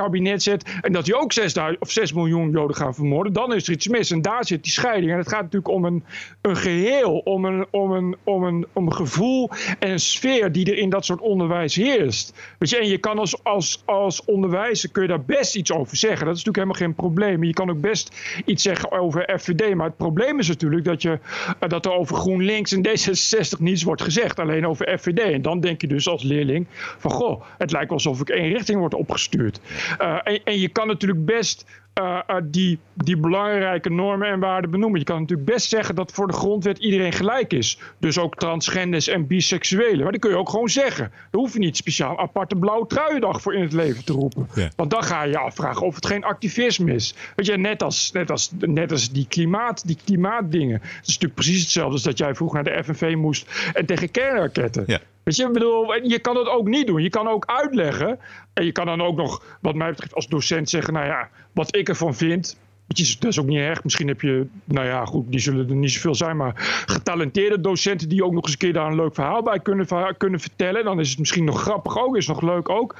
[0.80, 3.88] en dat die ook 6, of 6 miljoen Joden gaan vermoorden, dan is er iets
[3.88, 4.10] mis.
[4.10, 5.12] En daar zit die scheiding.
[5.12, 6.04] En het gaat natuurlijk om een,
[6.40, 10.78] een geheel, om een, om, een, om, een, om gevoel en een sfeer die er
[10.78, 12.34] in dat soort onderwijs heerst.
[12.58, 16.26] Je, en je kan als, als, als onderwijzer kun je daar best iets over zeggen.
[16.26, 17.44] Dat is natuurlijk helemaal geen probleem.
[17.44, 19.74] Je kan ook best iets zeggen over FVD.
[19.74, 21.18] Maar het probleem is natuurlijk dat, je,
[21.62, 24.38] uh, dat er over GroenLinks en D66 niets wordt gezegd.
[24.38, 25.18] Alleen over FVD.
[25.18, 26.66] En dan denk je dus als leerling
[26.98, 29.60] van goh, het lijkt alsof ik één richting word opgestuurd.
[30.00, 31.64] Uh, en, en je kan natuurlijk best
[32.00, 34.98] uh, uh, die, die belangrijke normen en waarden benoemen.
[34.98, 37.78] Je kan natuurlijk best zeggen dat voor de grondwet iedereen gelijk is.
[37.98, 40.02] Dus ook transgenders en biseksuelen.
[40.02, 41.10] Maar dat kun je ook gewoon zeggen.
[41.30, 44.48] Daar hoef je niet speciaal aparte blauwe truiendag voor in het leven te roepen.
[44.54, 44.70] Ja.
[44.76, 47.14] Want dan ga je je afvragen of het geen activisme is.
[47.36, 50.80] Weet je, net als, net als, net als die, klimaat, die klimaatdingen.
[50.80, 54.10] Het is natuurlijk precies hetzelfde als dat jij vroeger naar de FNV moest en tegen
[54.10, 54.84] kernraketten.
[54.86, 55.00] Ja.
[55.28, 57.02] Weet je, bedoel, je kan het ook niet doen.
[57.02, 58.18] Je kan ook uitleggen.
[58.52, 61.76] En je kan dan ook nog, wat mij betreft, als docent zeggen: Nou ja, wat
[61.76, 62.58] ik ervan vind.
[62.88, 63.84] Dat is ook niet erg.
[63.84, 66.36] Misschien heb je, nou ja, goed, die zullen er niet zoveel zijn.
[66.36, 66.52] Maar
[66.86, 70.40] getalenteerde docenten die ook nog eens een keer daar een leuk verhaal bij kunnen, kunnen
[70.40, 70.84] vertellen.
[70.84, 72.96] Dan is het misschien nog grappig ook, is nog leuk ook.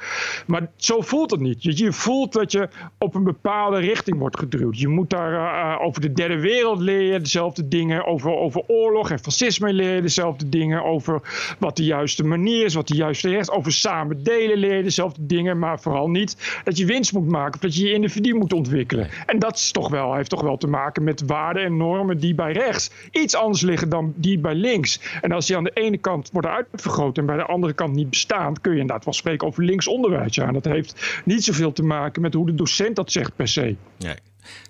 [0.47, 1.63] Maar zo voelt het niet.
[1.63, 4.79] Je, je voelt dat je op een bepaalde richting wordt geduwd.
[4.79, 8.05] Je moet daar uh, over de derde wereld leren, dezelfde dingen.
[8.05, 10.83] Over, over oorlog en fascisme leren, dezelfde dingen.
[10.83, 11.21] Over
[11.59, 15.59] wat de juiste manier is, wat de juiste recht Over samen delen leren, dezelfde dingen.
[15.59, 19.09] Maar vooral niet dat je winst moet maken of dat je je individu moet ontwikkelen.
[19.25, 22.35] En dat is toch wel, heeft toch wel te maken met waarden en normen die
[22.35, 24.99] bij rechts iets anders liggen dan die bij links.
[25.21, 28.09] En als die aan de ene kant worden uitvergroot en bij de andere kant niet
[28.09, 30.35] bestaan, kun je inderdaad wel spreken over links onderwijs.
[30.35, 33.47] Ja, en dat heeft niet zoveel te maken met hoe de docent dat zegt per
[33.47, 33.75] se.
[33.97, 34.15] Nee.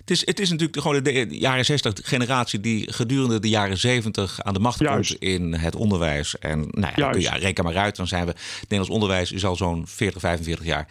[0.00, 4.42] Het is, het is natuurlijk gewoon de jaren 60 generatie die gedurende de jaren 70
[4.42, 5.10] aan de macht Juist.
[5.10, 6.38] komt in het onderwijs.
[6.38, 8.30] En nou ja, kun je, ja, reken maar uit, dan zijn we.
[8.30, 10.88] Het Nederlands onderwijs is al zo'n 40, 45 jaar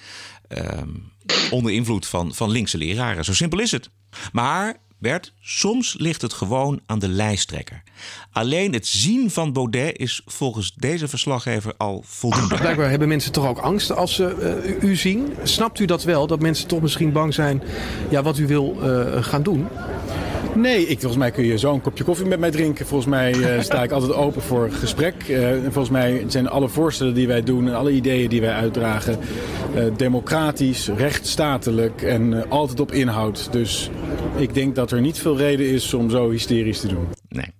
[0.50, 1.12] um,
[1.50, 3.26] onder invloed van, van linkse leraren.
[3.26, 3.90] Zo simpel is het.
[4.32, 7.84] Maar Bert, soms ligt het gewoon aan de lijsttrekker.
[8.32, 12.56] Alleen het zien van Baudet is volgens deze verslaggever al voldoende.
[12.56, 15.34] Blijkbaar hebben mensen toch ook angst als ze uh, u zien.
[15.44, 16.28] Snapt u dat wel?
[16.28, 17.64] Dat mensen toch misschien bang zijn
[18.10, 19.68] ja, wat u wil uh, gaan doen?
[20.60, 22.86] Nee, ik, volgens mij kun je zo een kopje koffie met mij drinken.
[22.86, 25.28] Volgens mij uh, sta ik altijd open voor gesprek.
[25.28, 28.54] Uh, en volgens mij zijn alle voorstellen die wij doen en alle ideeën die wij
[28.54, 29.20] uitdragen
[29.76, 33.52] uh, democratisch, rechtsstatelijk en altijd op inhoud.
[33.52, 33.90] Dus
[34.38, 37.08] ik denk dat er niet veel reden is om zo hysterisch te doen.
[37.30, 37.54] Nee.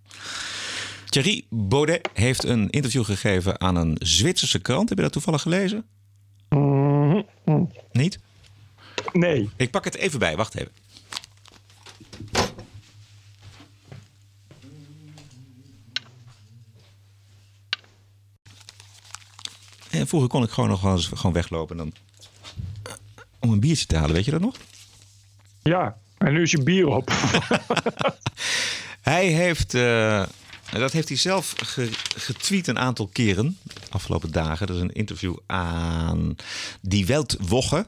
[1.06, 4.90] Thierry Baudet heeft een interview gegeven aan een Zwitserse krant.
[4.90, 5.86] Heb je dat toevallig gelezen?
[6.50, 7.72] Mm -hmm.
[7.92, 8.20] Niet?
[9.14, 9.50] Nee.
[9.56, 10.72] Ik pak het even bij, wacht even.
[20.00, 21.94] En vroeger kon ik gewoon nog wel eens gewoon weglopen dan,
[23.40, 24.16] om een biertje te halen.
[24.16, 24.56] Weet je dat nog?
[25.62, 27.12] Ja, en nu is je bier op.
[29.02, 30.26] hij heeft, uh,
[30.72, 31.54] dat heeft hij zelf
[32.18, 33.58] getweet een aantal keren,
[33.90, 34.68] afgelopen dagen.
[34.68, 36.36] Dat is een interview aan
[36.82, 37.88] Die Weltwoche.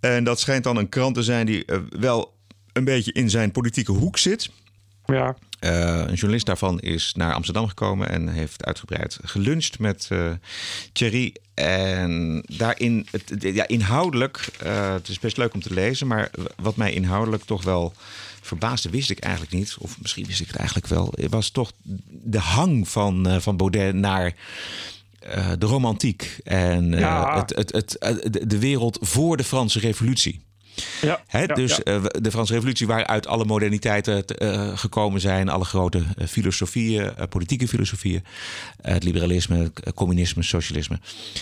[0.00, 2.36] En dat schijnt dan een krant te zijn die uh, wel
[2.72, 4.50] een beetje in zijn politieke hoek zit.
[5.12, 5.36] Ja.
[5.60, 10.30] Eh, een journalist daarvan is naar Amsterdam gekomen en heeft uitgebreid geluncht met eh
[10.92, 11.34] Thierry.
[11.54, 16.76] En daarin, het, ja, inhoudelijk, eh, het is best leuk om te lezen, maar wat
[16.76, 17.92] mij inhoudelijk toch wel
[18.40, 19.76] verbaasde, wist ik eigenlijk niet.
[19.78, 21.14] Of misschien wist ik het eigenlijk wel.
[21.28, 21.72] Was toch
[22.06, 24.34] de hang van, van Baudet naar
[25.58, 27.38] de romantiek en Ja.
[27.38, 30.40] het, het, het, de wereld voor de Franse Revolutie.
[31.00, 31.82] Ja, Hè, ja, dus ja.
[31.82, 37.12] eh, de Franse Revolutie, waaruit alle moderniteiten te- eh, gekomen zijn, alle grote eh, filosofieën,
[37.28, 38.24] politieke filosofieën,
[38.80, 40.98] het liberalisme, het communisme, socialisme.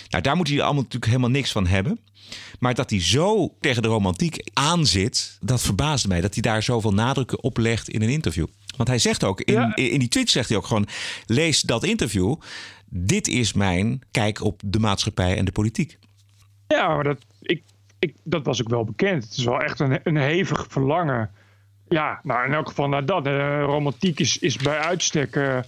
[0.08, 1.98] Nou, daar moet hij allemaal natuurlijk helemaal niks van hebben.
[2.58, 6.20] Maar dat hij zo tegen de romantiek aanzit, dat verbaasde mij.
[6.20, 8.46] Dat hij daar zoveel nadruk op legt in een interview.
[8.76, 10.86] Want hij zegt ook, in, in die tweet zegt hij ook gewoon:
[11.26, 12.34] lees dat interview.
[12.90, 15.98] Dit is mijn kijk op de maatschappij en de politiek.
[16.68, 17.18] Ja, maar dat,
[17.98, 19.24] ik, dat was ook wel bekend.
[19.24, 21.30] Het is wel echt een, een hevig verlangen.
[21.88, 23.26] Ja, nou in elk geval naar dat.
[23.26, 25.36] Eh, romantiek is, is bij uitstek...
[25.36, 25.58] eh,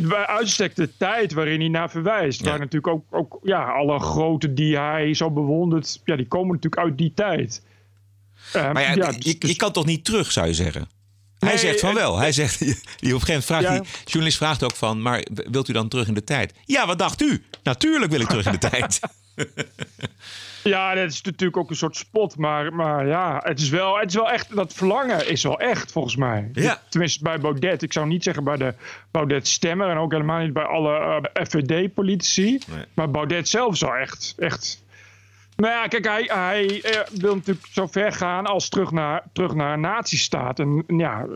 [0.00, 2.40] bij uitstek de tijd waarin hij naar verwijst.
[2.40, 6.00] Waar natuurlijk ook, ook ja, alle groten die hij zo bewondert...
[6.04, 7.62] Ja, die komen natuurlijk uit die tijd.
[8.52, 10.88] Eh, Maar ja, ja, je, je kan toch niet terug, zou je zeggen?
[11.38, 12.18] Hij Nee, zegt van wel.
[12.18, 13.78] Hij zegt, die op een gegeven moment vraagt Ja.
[13.80, 16.54] die journalist vraagt ook van, maar wilt u dan terug in de tijd?
[16.64, 17.42] Ja, wat dacht u?
[17.62, 19.00] Natuurlijk wil ik terug in de tijd.
[20.68, 22.36] Ja, dat is natuurlijk ook een soort spot.
[22.36, 24.56] Maar, maar ja, het is, wel, het is wel echt.
[24.56, 26.50] Dat verlangen is wel echt, volgens mij.
[26.52, 26.82] Ja.
[26.88, 27.82] Tenminste, bij Baudet.
[27.82, 28.74] Ik zou niet zeggen bij de
[29.10, 29.88] Baudet-stemmer.
[29.88, 32.58] En ook helemaal niet bij alle eh, FVD-politici.
[32.94, 34.34] Maar Baudet zelf is wel echt.
[34.38, 34.82] echt
[35.56, 39.54] nou ja, kijk, hij, hij eh, wil natuurlijk zo ver gaan als terug naar, terug
[39.54, 40.58] naar een nazistaat.
[40.58, 41.26] En ja,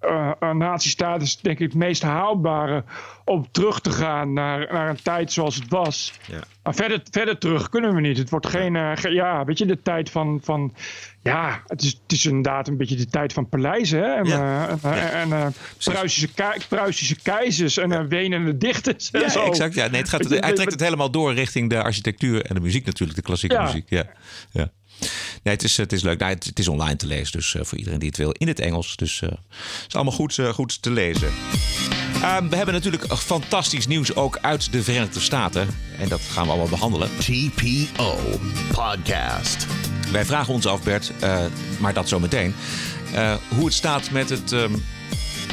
[0.00, 2.84] eh, een nazistaat is denk ik het meest haalbare
[3.24, 6.12] om terug te gaan naar, naar een tijd zoals het was.
[6.30, 6.38] Ja.
[6.62, 8.18] Maar verder, verder terug kunnen we niet.
[8.18, 10.74] Het wordt geen, eh, ge- ja, weet je, de tijd van, van
[11.22, 13.98] ja, het is, het is inderdaad een beetje de tijd van paleizen.
[14.02, 14.12] Hè?
[14.14, 14.66] En, Ja.
[14.68, 15.46] eh, en, eh, en eh,
[15.84, 16.28] Pruisische,
[16.68, 19.10] Pruisische keizers en eh, wenende dichters.
[19.10, 19.44] en Ja, zo.
[19.44, 19.74] exact.
[19.74, 22.86] Ja, nee, het gaat, hij trekt het helemaal door richting de architectuur en de muziek
[22.86, 23.62] natuurlijk, de klassieke Ja.
[23.62, 23.90] muziek.
[23.90, 24.04] Ja.
[24.52, 24.68] Ja.
[25.42, 26.18] Nee, het is, het is leuk.
[26.18, 28.48] Nou, het, het is online te lezen, dus eh, voor iedereen die het wil, in
[28.48, 28.96] het Engels.
[28.96, 29.38] Dus eh, het
[29.88, 31.28] is allemaal goed, eh, goed te lezen.
[32.22, 35.68] Ehm, we hebben natuurlijk fantastisch nieuws ook uit de Verenigde Staten.
[35.98, 37.08] En dat gaan we allemaal behandelen.
[37.18, 38.18] TPO
[38.72, 39.66] Podcast.
[40.12, 41.44] Wij vragen ons af, Bert, eh,
[41.78, 42.54] maar dat zometeen.
[43.14, 44.74] eh hoe het staat met het ehm,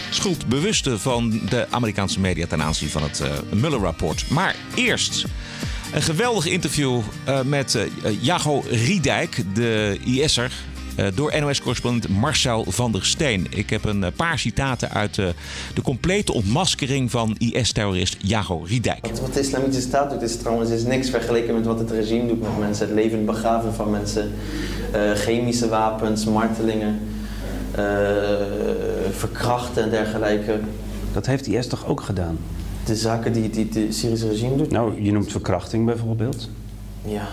[0.10, 4.30] schuldbewuste van de Amerikaanse media ten aanzien van het eh, Mueller-rapport.
[4.30, 5.26] Maar eerst
[5.94, 7.86] een geweldig interview eh, met eh
[8.22, 10.52] Jago Riedijk, de IS'er.
[10.96, 13.48] eh, door NOS-correspondent Marcel van der Steen.
[13.50, 15.28] Ik heb een paar citaten uit eh,
[15.74, 19.06] de complete ontmaskering van IS-terrorist Jago Riedijk.
[19.06, 22.28] Want wat de islamitische staat doet is trouwens is niks vergeleken met wat het regime
[22.28, 22.86] doet met mensen.
[22.86, 24.32] Het levend begraven van mensen,
[24.92, 27.00] eh, chemische wapens, martelingen,
[27.72, 27.84] eh,
[29.12, 30.60] verkrachten en dergelijke.
[31.14, 32.38] Dat heeft IS toch ook gedaan?
[32.86, 34.72] De zaken die, die het Syrische regime doet?
[34.72, 36.50] Nou, je noemt verkrachting bijvoorbeeld.
[37.06, 37.28] Ja,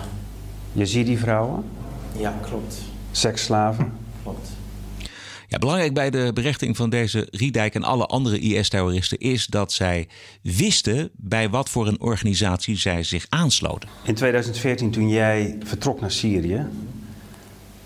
[0.73, 1.63] Je ziet die vrouwen,
[2.17, 2.77] ja klopt.
[3.11, 3.91] seksslaven.
[4.23, 4.49] klopt.
[5.47, 10.07] Ja, belangrijk bij de berechting van deze Riedijk en alle andere IS-terroristen is dat zij
[10.41, 13.89] wisten bij wat voor een organisatie zij zich aansloten.
[14.03, 16.65] In 2014, toen jij vertrok naar Syrië,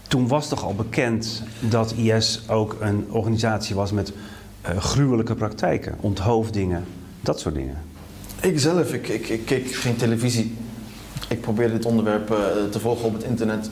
[0.07, 4.13] toen was toch al bekend dat IS ook een organisatie was met
[4.61, 6.85] eh, gruwelijke praktijken, onthoofdingen,
[7.25, 7.77] dat soort dingen.
[8.41, 10.55] Ik zelf, ik, ik, ik keek geen televisie.
[11.29, 12.37] Ik probeerde dit onderwerp eh,
[12.71, 13.69] te volgen op het internet.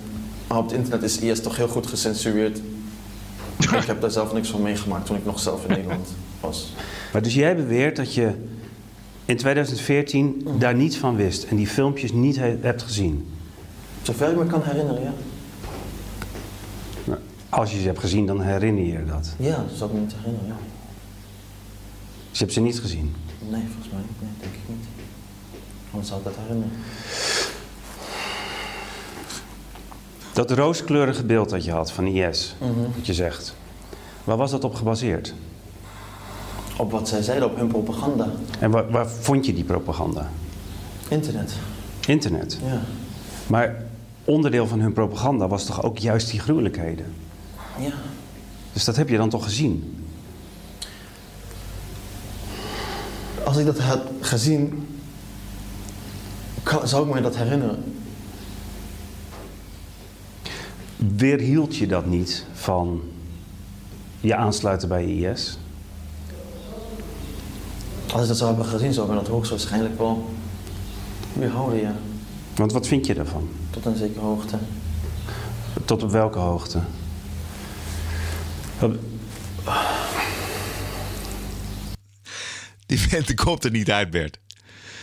[0.48, 2.58] Maar op het internet is IS toch heel goed gecensureerd.
[3.60, 6.08] ik heb daar zelf niks van meegemaakt toen ik nog zelf in Nederland
[6.40, 6.74] was.
[7.14, 8.32] Maar dus jij beweert dat je
[9.26, 13.28] in 2014 daar niets van wist en die filmpjes niet he- hebt gezien.
[14.02, 15.14] Zover ik me kan herinneren, ja.
[17.04, 19.36] Nou, Als je ze hebt gezien, dan herinner je je dat.
[19.40, 20.56] Ja, dat zou ik me niet herinneren, ja.
[22.30, 23.16] Dus je hebt ze niet gezien.
[23.50, 24.22] Nee, volgens mij niet.
[24.22, 24.86] Nee, denk ik niet.
[25.92, 26.72] Anders zou ik dat herinneren.
[30.34, 32.80] Dat rooskleurige beeld dat je had van IS, Mhm.
[32.96, 33.56] wat je zegt,
[34.24, 35.34] waar was dat op gebaseerd?
[36.78, 38.28] Op wat zij zeiden, op hun propaganda.
[38.60, 40.30] En waar, waar vond je die propaganda?
[41.08, 41.54] Internet.
[42.08, 42.58] Internet.
[42.66, 42.82] Ja.
[43.48, 43.84] Maar
[44.26, 47.06] onderdeel van hun propaganda was toch ook juist die gruwelijkheden?
[47.80, 47.92] Ja.
[48.74, 50.03] Dus dat heb je dan toch gezien?
[53.46, 54.88] Als ik dat had gezien,
[56.64, 57.84] kan- zou ik me dat herinneren.
[61.16, 63.02] Weerhield je dat niet van
[64.20, 65.58] je aansluiten bij IS?
[68.14, 70.30] Als ik dat zou hebben gezien, zou ik me dat hoogstwaarschijnlijk wel
[71.34, 71.96] weerhouden, ja.
[72.56, 73.50] Want wat vind je daarvan?
[73.70, 74.58] Tot een zekere hoogte.
[75.86, 76.80] Tot op welke hoogte?
[82.86, 84.40] Die vent komt er niet uit, Bert.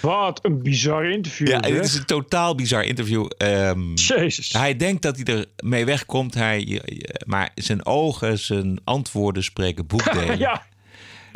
[0.00, 1.48] Wat een bizar interview.
[1.48, 3.30] Ja, het is een totaal bizar interview.
[3.36, 4.52] Ehm, Jezus.
[4.52, 6.34] Hij denkt dat hij er mee wegkomt.
[6.34, 6.82] Hij,
[7.26, 10.38] maar zijn ogen, zijn antwoorden spreken boekdelen.
[10.48, 10.68] ja.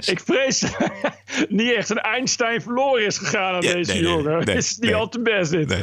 [0.05, 0.77] Ik vrees dat
[1.49, 4.25] niet echt een Einstein verloren is gegaan aan Ja, deze nee, jongen.
[4.25, 4.95] nee, Het is niet nee.
[4.95, 5.77] al te best dit.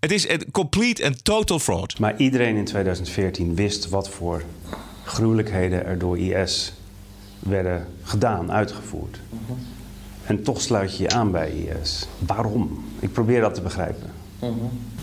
[0.00, 1.98] Het is een complete en total fraud.
[1.98, 4.42] Maar iedereen in 2014 wist wat voor
[5.04, 6.72] gruwelijkheden er door IS
[7.38, 9.20] werden gedaan, uitgevoerd.
[10.30, 12.06] En toch sluit je je aan bij IS.
[12.26, 12.84] Waarom?
[12.98, 14.10] Ik probeer dat te begrijpen.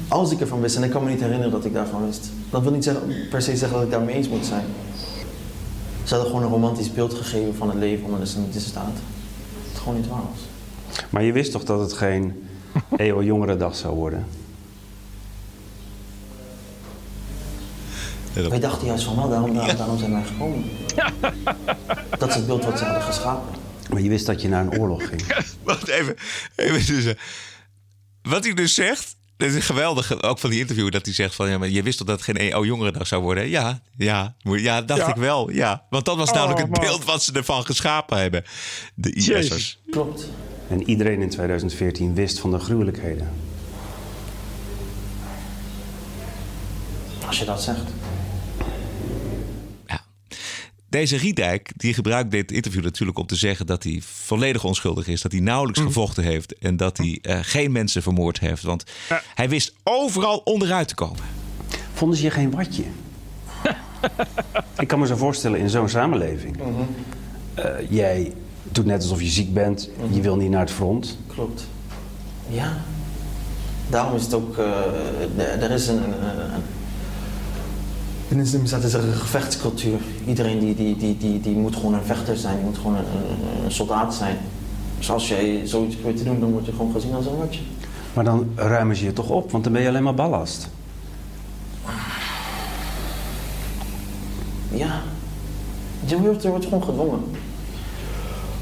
[0.08, 2.30] Als ik ervan wist, en ik kan me niet herinneren dat ik daarvan wist.
[2.50, 4.66] Dat wil niet zeggen, per se zeggen dat ik daarmee eens moet zijn.
[6.04, 8.86] Ze hadden gewoon een romantisch beeld gegeven van het leven onder de islamitische staat.
[8.86, 10.40] Dat het gewoon niet waar was.
[11.10, 12.48] Maar je wist toch dat het geen
[12.98, 14.26] EO Jongerendag zou worden?
[18.34, 20.64] Wij dachten juist van wel, daarom, daarom, daarom zijn wij gekomen.
[22.20, 23.67] Dat is het beeld wat ze hadden geschapen.
[23.92, 25.22] Maar je wist dat je naar een oorlog ging.
[25.64, 26.16] Wacht even.
[26.56, 27.18] even tussen.
[28.22, 29.16] Wat hij dus zegt.
[29.38, 31.50] Dat is geweldig, ook van die interview, dat hij zegt van...
[31.50, 33.50] Ja, maar je wist toch dat het geen EO Jongerendag zou worden?
[33.50, 35.08] Ja, ja, ja, dacht Ja.
[35.08, 35.86] ik wel, ja.
[35.90, 36.80] Want dat was Oh, namelijk het man.
[36.80, 38.44] beeld wat ze ervan geschapen hebben.
[38.96, 39.80] De IS'ers.
[39.90, 40.28] Klopt.
[40.70, 43.30] En iedereen in 2014 wist van de gruwelijkheden.
[47.28, 47.82] Als je dat zegt.
[50.90, 55.22] Deze Riedijk, die gebruikt dit interview natuurlijk om te zeggen dat hij volledig onschuldig is.
[55.22, 55.88] Dat hij nauwelijks Mhm.
[55.88, 56.58] gevochten heeft.
[56.58, 58.64] En dat hij eh, geen mensen vermoord heeft.
[58.64, 58.84] Want
[59.36, 61.24] hij wist overal onderuit te komen.
[61.94, 62.84] Vonden ze je geen watje?
[64.80, 66.58] ik kan me zo voorstellen in zo'n samenleving.
[67.54, 68.34] Eh, jij
[68.72, 71.18] doet net alsof je ziek bent, je wil niet naar het front.
[71.28, 71.68] Klopt.
[72.50, 72.78] Ja.
[73.90, 76.62] Daarom is het ook, eh, er is een, een, een,
[78.28, 80.00] in staat is er een gevechtscultuur.
[80.28, 83.04] Iedereen die, die, die, die, die moet gewoon een vechter zijn, die moet gewoon een,
[83.04, 84.38] een, een soldaat zijn.
[84.98, 87.62] Dus als jij zoiets probeert te doen, dan word je gewoon gezien als een watje.
[88.14, 90.70] Maar dan ruimen ze je toch op, want dan ben je alleen maar ballast.
[94.70, 95.02] Ja.
[96.06, 97.20] Je wordt, je wordt gewoon gedwongen.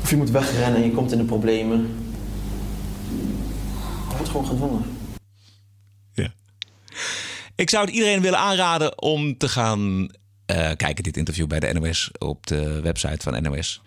[0.01, 1.89] Of je moet wegrennen en je komt in de problemen.
[4.09, 4.94] Je wordt gewoon gedwongen.
[7.55, 10.09] Ik zou het iedereen willen aanraden om te gaan
[10.45, 13.81] eh, kijken, dit interview bij de NOS op de website van NOS.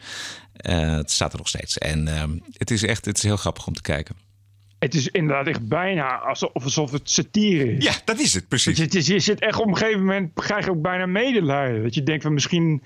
[0.53, 1.79] Eh, het staat er nog steeds.
[1.79, 4.17] En ehm, het is echt het is heel grappig om te kijken.
[4.79, 7.85] Het is inderdaad echt bijna alsof, alsof het satire is.
[7.85, 9.07] Ja, dat is het, precies.
[9.07, 11.83] Je zit echt op een gegeven moment, krijg je ook bijna medelijden.
[11.83, 12.83] Dat je denkt van misschien,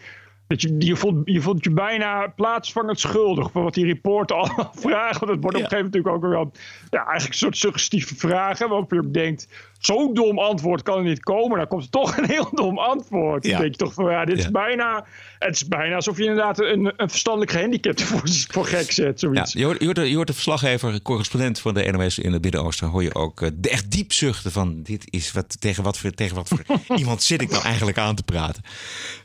[0.53, 4.73] dat je, je, voelt, je voelt je bijna plaatsvangend schuldig voor wat die reporter allemaal
[4.87, 5.21] vragen.
[5.21, 6.53] Want het wordt op een gegeven moment natuurlijk ook wel,
[6.91, 8.69] ja, eigenlijk een soort suggestieve vragen.
[8.69, 9.49] Waarop je ook denkt,
[9.79, 11.59] zo'n dom antwoord kan er niet komen.
[11.59, 13.43] Dan komt er toch een heel dom antwoord.
[13.43, 15.07] Dan denk je toch van, ja, dit is bijna,
[15.39, 19.21] het is bijna alsof je inderdaad een, een verstandelijk gehandicapte voor, voor gek zet.
[19.21, 22.33] Ja, je, hoort, je, hoort de, je hoort de verslaggever, correspondent van de NOS in
[22.33, 22.89] het Midden-Oosten.
[22.89, 26.11] Hoor je ook eh, de echt diep zuchten van: dit is wat, tegen wat voor,
[26.11, 26.63] tegen wat voor
[26.99, 28.63] iemand zit ik nou eigenlijk aan te praten.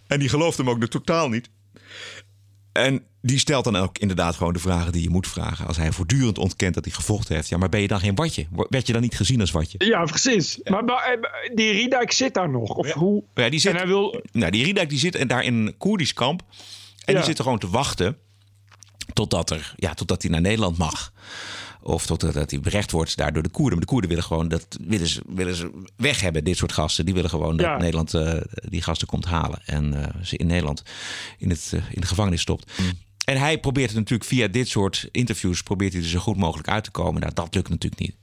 [0.07, 1.49] En die gelooft hem ook nog totaal niet.
[2.71, 5.67] En die stelt dan ook inderdaad gewoon de vragen die je moet vragen.
[5.67, 7.47] Als hij voortdurend ontkent dat hij gevochten heeft.
[7.49, 8.47] Ja, maar ben je dan geen watje?
[8.69, 9.85] Werd je dan niet gezien als watje?
[9.85, 10.59] Ja, precies.
[10.63, 12.69] Maar, maar, eh, die Riedijk zit daar nog.
[12.69, 13.23] Of hoe?
[13.33, 16.13] Ja, die zit, En hij wil, nou, die Riedijk die zit daar in een Koerdisch
[16.13, 16.41] kamp.
[17.05, 17.19] En Ja.
[17.19, 18.17] die zit er gewoon te wachten
[19.13, 21.13] totdat, er, ja, totdat hij naar Nederland mag.
[21.87, 23.77] Of totdat hij berecht wordt daar door de Koerden.
[23.77, 27.05] Maar de Koerden willen gewoon dat willen ze, willen ze weg hebben, dit soort gasten.
[27.05, 27.69] Die willen gewoon Ja.
[27.69, 29.59] dat Nederland eh, die gasten komt halen.
[29.65, 30.83] En eh, ze in Nederland
[31.37, 32.71] in, het, eh, in de gevangenis stopt.
[33.25, 35.63] En hij probeert het natuurlijk via dit soort interviews...
[35.63, 37.21] probeert hij er zo goed mogelijk uit te komen.
[37.21, 38.15] Nou, dat lukt natuurlijk niet.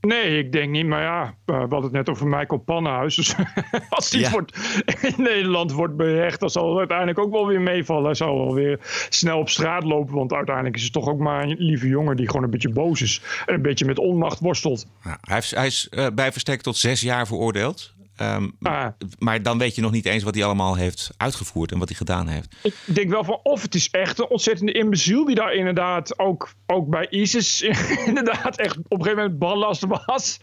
[0.00, 0.86] Nee, ik denk niet.
[0.86, 3.14] Maar ja, we hadden het net over Michael Pannenhuis.
[3.16, 3.34] Dus
[3.90, 4.30] als die Ja.
[4.30, 4.58] wordt,
[5.02, 6.40] in Nederland wordt berecht...
[6.40, 8.04] dan zal het uiteindelijk ook wel weer meevallen.
[8.04, 8.78] Hij zal wel weer
[9.08, 10.14] snel op straat lopen.
[10.14, 12.16] Want uiteindelijk is het toch ook maar een lieve jongen...
[12.16, 13.22] die gewoon een beetje boos is.
[13.46, 14.86] En een beetje met onmacht worstelt.
[15.04, 17.94] Ja, hij, heeft, hij is eh, bij verstek tot zes jaar veroordeeld.
[18.20, 18.86] Ehm, Ah.
[19.18, 21.72] Maar dan weet je nog niet eens wat hij allemaal heeft uitgevoerd...
[21.72, 22.56] en wat hij gedaan heeft.
[22.62, 26.52] Ik denk wel van of het is echt een ontzettende imbeciel die daar inderdaad ook,
[26.66, 27.62] ook bij ISIS
[28.06, 30.40] inderdaad echt op een gegeven moment ballast was.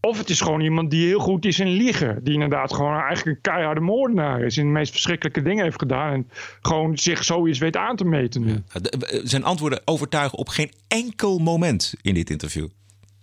[0.00, 2.24] Of het is gewoon iemand die heel goed is in liegen.
[2.24, 4.56] Die inderdaad gewoon eigenlijk een keiharde moordenaar is.
[4.56, 6.12] En de meest verschrikkelijke dingen heeft gedaan.
[6.12, 8.52] En gewoon zich zoiets weet aan te meten nu.
[8.52, 12.68] Eh, Zijn antwoorden overtuigen op geen enkel moment in dit interview.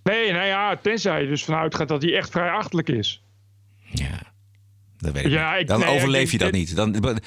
[0.03, 3.23] Nee, nou ja, tenzij je dus vanuit gaat dat hij echt vrij achtelijk is.
[4.97, 6.75] Dat weet ik Ja, Dan nee, overleef je dat niet.
[6.75, 7.19] Dan,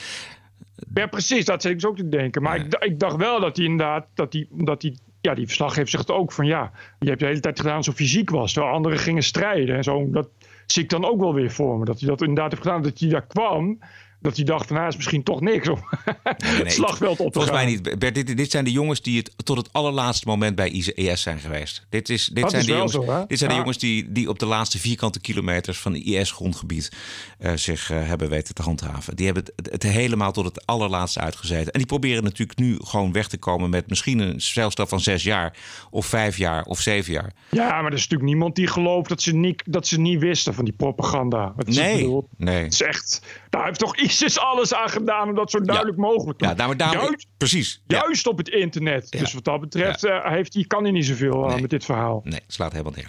[0.94, 2.42] Ja, precies, dat zit ik dus ook te denken.
[2.42, 5.88] Maar ik, ik dacht wel dat hij inderdaad, dat hij, dat hij, ja, die verslaggever
[5.88, 8.74] zegt ook van ja, je hebt de hele tijd gedaan alsof je ziek was, terwijl
[8.74, 10.10] anderen gingen strijden en zo.
[10.10, 10.28] Dat
[10.66, 11.84] zie ik dan ook wel weer voor me.
[11.84, 13.78] Dat hij dat inderdaad heeft gedaan, dat hij daar kwam,
[14.24, 15.84] Dat hij dacht, nou is misschien toch niks om
[16.22, 17.98] het slagveld op te Volgens mij niet.
[17.98, 21.38] Bert, dit, dit zijn de jongens die het tot het allerlaatste moment bij IS zijn
[21.38, 21.86] geweest.
[21.88, 24.28] Dit, is, dit Dat zijn, is de, jongens, zo, dit zijn de jongens die, die
[24.28, 26.92] op de laatste vierkante kilometers van IS-grondgebied
[27.38, 29.16] eh, zich eh, hebben weten te handhaven.
[29.16, 31.72] Die hebben het, het helemaal tot het allerlaatste uitgezeten.
[31.72, 35.22] En die proberen natuurlijk nu gewoon weg te komen met misschien een celstraf van zes
[35.22, 35.56] jaar,
[35.90, 37.32] of vijf jaar, of zeven jaar.
[37.50, 40.54] Ja, maar er is natuurlijk niemand die gelooft dat ze niet, dat ze niet wisten
[40.54, 41.52] van die propaganda.
[41.56, 42.62] Het is, Nee, nee.
[42.62, 46.38] Het is echt, daar heeft toch ISIS alles aan gedaan om dat zo duidelijk mogelijk
[46.38, 47.82] te Ja, nou, maar daarom- Juist, precies.
[47.86, 49.10] juist op het internet.
[49.10, 52.20] Dus wat dat betreft eh, heeft, kan hij niet zoveel eh, met dit verhaal.
[52.24, 53.06] Nee, slaat helemaal neer.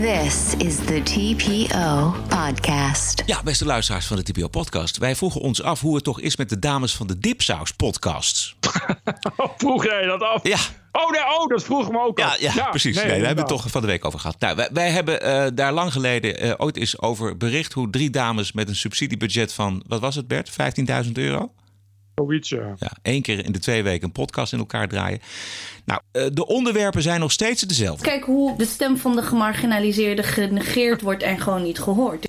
[0.00, 3.22] This is the TPO podcast.
[3.26, 4.96] Ja, beste luisteraars van de TPO-podcast.
[4.98, 8.54] Wij vroegen ons af hoe het toch is met de dames van de Dipsaus-podcast.
[9.58, 10.42] Vroeg jij dat af?
[10.42, 10.56] Ja.
[10.92, 12.38] Oh, nee, oh, dat vroeg me ook Ja, af.
[12.38, 12.96] ja, precies.
[12.96, 14.40] Nee, daar hebben we het toch van de week over gehad.
[14.40, 17.72] Nou, wij, wij hebben eh, daar lang geleden eh, ooit eens over bericht...
[17.72, 20.50] hoe drie dames met een subsidiebudget van, wat was het Bert?
[21.06, 21.52] 15.000 euro?
[22.14, 22.74] Zoiets, ja.
[22.78, 25.20] Ja, één keer in de twee weken een podcast in elkaar draaien.
[25.84, 28.04] Nou, eh, de onderwerpen zijn nog steeds dezelfde.
[28.04, 32.28] Kijk hoe de stem van de gemarginaliseerde genegeerd wordt en gewoon niet gehoord.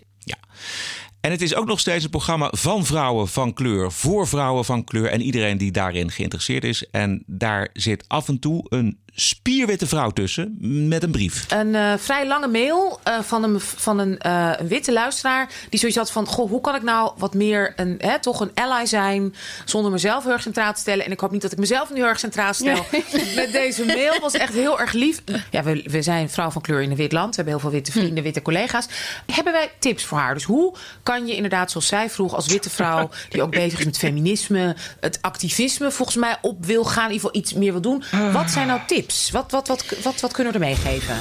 [1.26, 4.84] En het is ook nog steeds een programma van vrouwen van kleur, voor vrouwen van
[4.84, 6.90] kleur en iedereen die daarin geïnteresseerd is.
[6.92, 10.58] En daar zit af en toe een spierwitte vrouw tussen
[10.88, 11.46] met een brief.
[11.52, 15.50] Een eh, vrij lange mail eh, van, een, van een, eh, een witte luisteraar.
[15.70, 18.52] Die zoiets had van: Goh, hoe kan ik nou wat meer een, hè, toch een
[18.54, 19.36] ally zijn.
[19.66, 21.06] zonder mezelf heel erg centraal te stellen.
[21.06, 22.86] En ik hoop niet dat ik mezelf nu heel erg centraal stel.
[23.36, 25.22] Met deze mail was echt heel erg lief.
[25.52, 27.30] Ja, we, we zijn vrouw van kleur in een wit land.
[27.30, 28.88] We hebben heel veel witte vrienden, witte collega's.
[29.32, 30.34] Hebben wij tips voor haar?
[30.34, 33.10] Dus hoe kan je inderdaad, zoals zij vroeg, als witte vrouw.
[33.30, 37.06] die ook bezig is met feminisme, het activisme volgens mij op wil gaan.
[37.08, 38.04] in ieder geval iets meer wil doen.
[38.32, 39.05] Wat zijn nou tips?
[39.32, 41.18] Wat, wat, wat, wat, wat kunnen we er meegeven?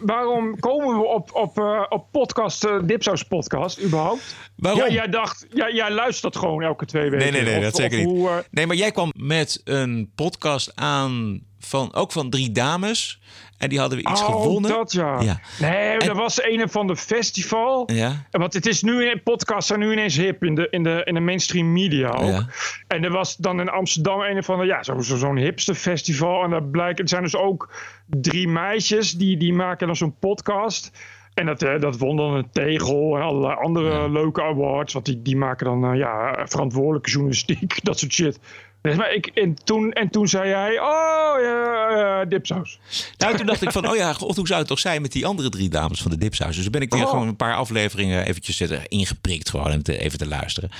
[0.00, 4.34] Waarom komen we op, op, eh, op podcast, eh, Dipsaus podcast überhaupt?
[4.56, 4.80] Waarom?
[4.80, 7.18] Ja, jij dacht, ja, jij luistert gewoon elke twee weken.
[7.18, 8.06] Nee, nee, nee, Of- dat zeker niet.
[8.06, 13.20] hoe, eh, Nee, maar jij kwam met een podcast aan van ook van drie dames.
[13.58, 14.70] En die hadden we iets oh, gewonnen.
[14.70, 15.20] dat ja.
[15.20, 15.40] Ja.
[15.60, 17.90] Nee, En- dat was een van de festival.
[17.92, 18.26] Ja.
[18.30, 21.14] Want het is nu in podcasts zijn nu ineens hip in de, in de, in
[21.14, 22.30] de mainstream media ook.
[22.30, 22.46] Ja.
[22.86, 26.44] En er was dan in Amsterdam een van de ja, zo, zo, zo'n hipster festival.
[26.44, 27.70] En daar blijkt, het zijn dus ook
[28.06, 30.90] drie meisjes die, die maken dan zo'n podcast.
[31.34, 34.92] En dat, eh, dat won dan een tegel en allerlei andere leuke awards.
[34.92, 38.40] Want die, die maken dan eh, ja, verantwoordelijke journalistiek, dat soort shit.
[38.82, 42.78] Dus, maar ik, en, toen, en toen zei hij, oh ja, dipsaus.
[43.18, 45.26] Nou, toen dacht ik van, oh ja, god, hoe zou het toch zijn met die
[45.26, 46.56] andere drie dames van de Dipsaus?
[46.56, 47.10] Dus ben ik weer Oh.
[47.10, 50.70] gewoon een paar afleveringen eventjes zitten, ingeprikt gewoon om te, even te luisteren.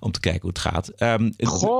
[0.00, 0.88] Om te kijken hoe het gaat.
[0.88, 1.30] Ehm,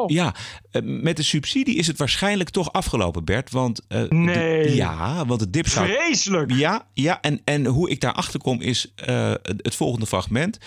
[0.06, 0.34] ja,
[0.70, 3.50] eh, met de subsidie is het waarschijnlijk toch afgelopen, Bert.
[3.50, 4.74] Want, eh, de- Nee.
[4.74, 5.88] ja, want de Dipsaus...
[5.88, 6.52] Vreselijk!
[6.52, 10.58] Ja, ja en, en hoe ik daarachter kom is eh, het het volgende fragment.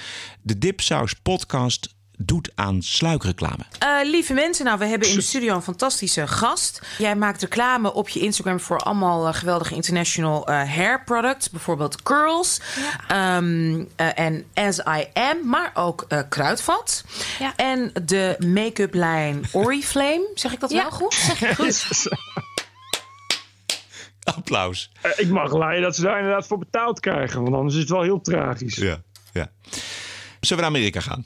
[0.41, 3.63] De Dipsaus podcast doet aan sluikreclame.
[3.79, 6.81] Eh, lieve mensen, nou, we hebben in de studio een fantastische gast.
[6.97, 11.49] Jij maakt reclame op je Instagram voor allemaal eh, geweldige international eh, hair products.
[11.49, 12.61] Bijvoorbeeld curls
[13.07, 17.03] ehm, eh, en As I Am, maar ook eh, kruidvat.
[17.55, 20.29] En de make-up lijn Oriflame.
[20.35, 21.13] Zeg ik dat wel goed?
[21.13, 22.07] Zeg ik goed?
[24.37, 24.91] Applaus.
[25.15, 27.41] Ik mag leiden dat ze daar inderdaad voor betaald krijgen.
[27.41, 28.75] Want anders is het wel heel tragisch.
[28.75, 29.01] Ja,
[29.33, 29.51] ja.
[30.39, 31.25] Zullen we naar Amerika gaan?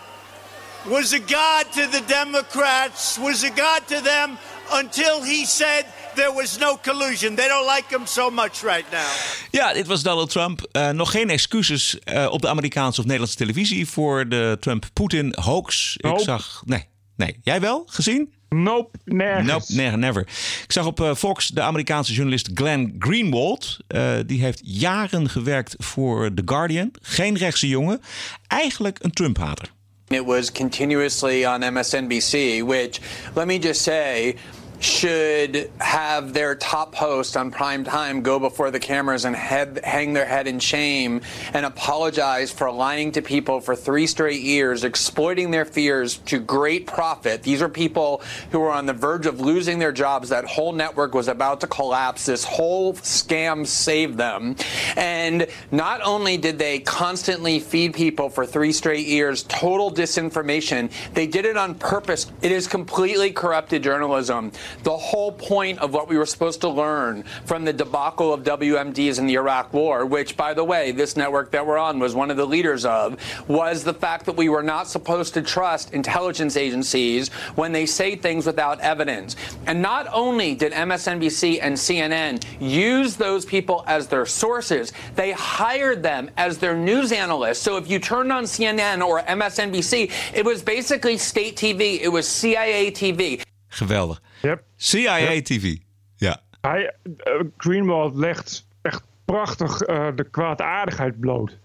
[0.85, 4.37] was a god to the Democrats, was a god to them
[4.71, 7.35] until he said there was no collusion.
[7.35, 9.11] They don't like him so much right now.
[9.51, 10.67] Ja, dit was Donald Trump.
[10.71, 15.97] Eh, nog geen excuses eh, op de Amerikaanse of Nederlandse televisie voor de Trump-Poetin hoax.
[15.97, 16.61] Ik zag.
[16.65, 17.39] Nee, nee.
[17.43, 18.33] Jij wel gezien?
[18.49, 19.47] Nope, nergens.
[19.47, 20.21] Nope, never, never.
[20.63, 23.77] Ik zag op eh, Fox de Amerikaanse journalist Glenn Greenwald.
[23.87, 26.91] Eh, die heeft jaren gewerkt voor The Guardian.
[27.01, 28.01] Geen rechtse jongen.
[28.47, 29.71] Eigenlijk een Trump-hater.
[30.13, 33.01] It was continuously on MSNBC, which,
[33.35, 34.35] let me just say,
[34.81, 40.13] should have their top host on prime time go before the cameras and head, hang
[40.13, 41.21] their head in shame
[41.53, 46.87] and apologize for lying to people for three straight years, exploiting their fears to great
[46.87, 47.43] profit.
[47.43, 48.21] These are people
[48.51, 50.29] who are on the verge of losing their jobs.
[50.29, 52.25] That whole network was about to collapse.
[52.25, 54.55] This whole scam saved them.
[54.97, 61.27] And not only did they constantly feed people for three straight years total disinformation, they
[61.27, 62.31] did it on purpose.
[62.41, 64.51] It is completely corrupted journalism.
[64.83, 69.19] The whole point of what we were supposed to learn from the debacle of WMDs
[69.19, 72.31] in the Iraq War, which, by the way, this network that we're on was one
[72.31, 73.17] of the leaders of,
[73.47, 78.15] was the fact that we were not supposed to trust intelligence agencies when they say
[78.15, 79.35] things without evidence.
[79.67, 86.03] And not only did MSNBC and CNN use those people as their sources, they hired
[86.03, 87.59] them as their news analysts.
[87.59, 92.27] So if you turned on CNN or MSNBC, it was basically state TV, it was
[92.27, 93.43] CIA TV.
[93.71, 94.19] Geweldig.
[94.41, 94.63] Yep.
[94.75, 95.43] CIA Yep.
[95.43, 95.77] TV.
[96.15, 96.41] Ja.
[96.61, 101.57] Hij, eh, Greenwald legt echt prachtig eh, de kwaadaardigheid bloot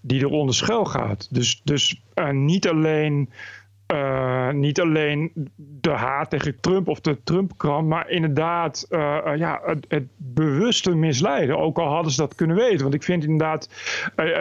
[0.00, 1.28] die er onder schuil gaat.
[1.30, 3.30] Dus, dus eh, niet, alleen,
[4.52, 8.86] niet alleen de haat tegen Trump of de Trump-krant, maar inderdaad
[9.36, 11.58] ja, het, het bewuste misleiden.
[11.58, 12.82] Ook al hadden ze dat kunnen weten.
[12.82, 13.68] Want ik vind inderdaad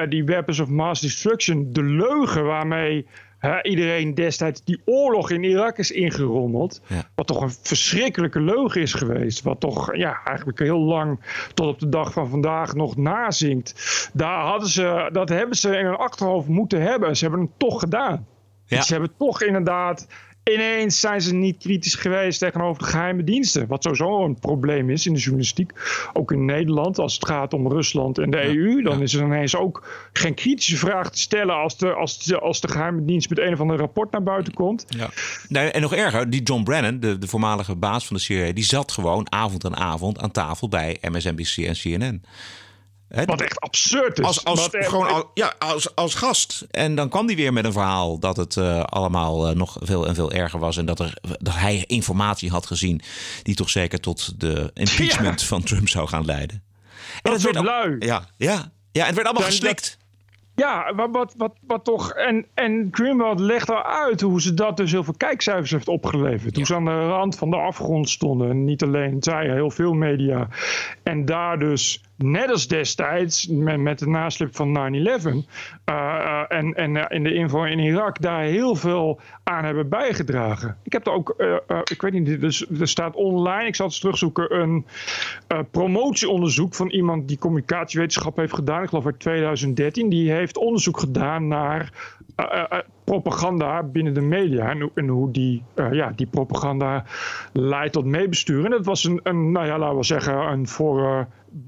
[0.09, 3.05] die weapons of mass destruction, de leugen waarmee
[3.37, 6.81] hè, iedereen destijds die oorlog in Irak is ingerommeld.
[7.15, 9.41] Wat toch een verschrikkelijke leugen is geweest.
[9.43, 11.19] Wat toch ja, eigenlijk heel lang
[11.53, 14.09] tot op de dag van vandaag nog nazinkt.
[14.13, 17.17] Daar hadden ze, dat hebben ze in hun achterhoofd moeten hebben.
[17.17, 18.27] Ze hebben het toch gedaan.
[18.65, 18.81] Ja.
[18.81, 20.07] Ze hebben toch inderdaad.
[20.53, 23.67] Ineens zijn ze niet kritisch geweest tegenover de geheime diensten.
[23.67, 25.71] Wat sowieso een probleem is in de journalistiek.
[26.13, 28.81] Ook in Nederland, als het gaat om Rusland en de EU.
[28.81, 31.55] Dan is er ineens ook geen kritische vraag te stellen.
[31.55, 34.53] als de, als de, als de geheime dienst met een of ander rapport naar buiten
[34.53, 34.85] komt.
[34.87, 35.09] Ja.
[35.47, 38.63] Nee, en nog erger, die John Brennan, de, de voormalige baas van de CIA, die
[38.63, 42.21] zat gewoon avond aan avond aan tafel bij MSNBC en CNN.
[43.25, 44.25] Wat echt absurd is.
[44.25, 46.65] Als, als, echt- gewoon ja, als, als gast.
[46.71, 50.07] En dan kwam hij weer met een verhaal dat het eh, allemaal eh, nog veel
[50.07, 50.77] en veel erger was.
[50.77, 53.01] En dat, er, dat hij informatie had gezien
[53.43, 56.63] die toch zeker tot de impeachment van Trump zou gaan leiden.
[57.21, 57.95] En Dat werd lui.
[57.99, 59.97] Ja, ja, ja, en het werd allemaal Dan- geslikt.
[60.55, 62.11] Ja, wat, wat, wat, wat toch.
[62.11, 66.55] En, en Greenwald legt al uit hoe ze dat dus heel veel kijkcijfers heeft opgeleverd.
[66.55, 68.49] Hoe ze aan de rand van de afgrond stonden.
[68.49, 70.47] En niet alleen zij, heel veel media.
[71.03, 75.45] En daar dus, net als destijds, met, met de naslip van 9-11.
[75.85, 79.89] eh, eh, en en eh, in de inval in Irak, daar heel veel aan hebben
[79.89, 80.77] bijgedragen.
[80.83, 81.35] Ik heb er ook,
[81.91, 84.85] ik weet niet, dus, er staat online, ik zal het terugzoeken, een
[85.71, 88.83] promotieonderzoek van iemand die communicatiewetenschap heeft gedaan.
[88.83, 90.09] Ik geloof uit 2013.
[90.09, 91.91] Die heeft onderzoek gedaan naar
[93.03, 94.69] propaganda binnen de media.
[94.69, 97.03] En, hoe- en hoe die, ja, die propaganda
[97.53, 98.65] leidt tot meebestuur.
[98.65, 101.27] En dat was een, een nou ja, laten we zeggen, een voor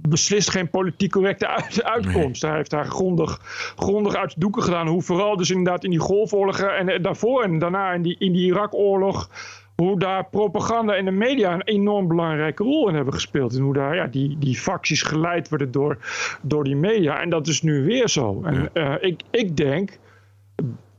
[0.10, 2.42] beslist geen politiek correcte uit- uitkomst.
[2.42, 3.40] Hij heeft daar grondig,
[3.76, 4.88] grondig uit de doeken gedaan.
[4.88, 8.32] Hoe vooral dus inderdaad in die golfoorlogen en eh, daarvoor en daarna in die, in
[8.32, 9.30] die Irak-oorlog
[9.76, 13.56] hoe daar propaganda en de media een enorm belangrijke rol in hebben gespeeld.
[13.56, 15.98] En hoe daar ja, die, die facties geleid worden door,
[16.42, 17.22] door die media.
[17.22, 18.42] En dat is nu weer zo.
[18.44, 20.00] En eh, ik, ik denk.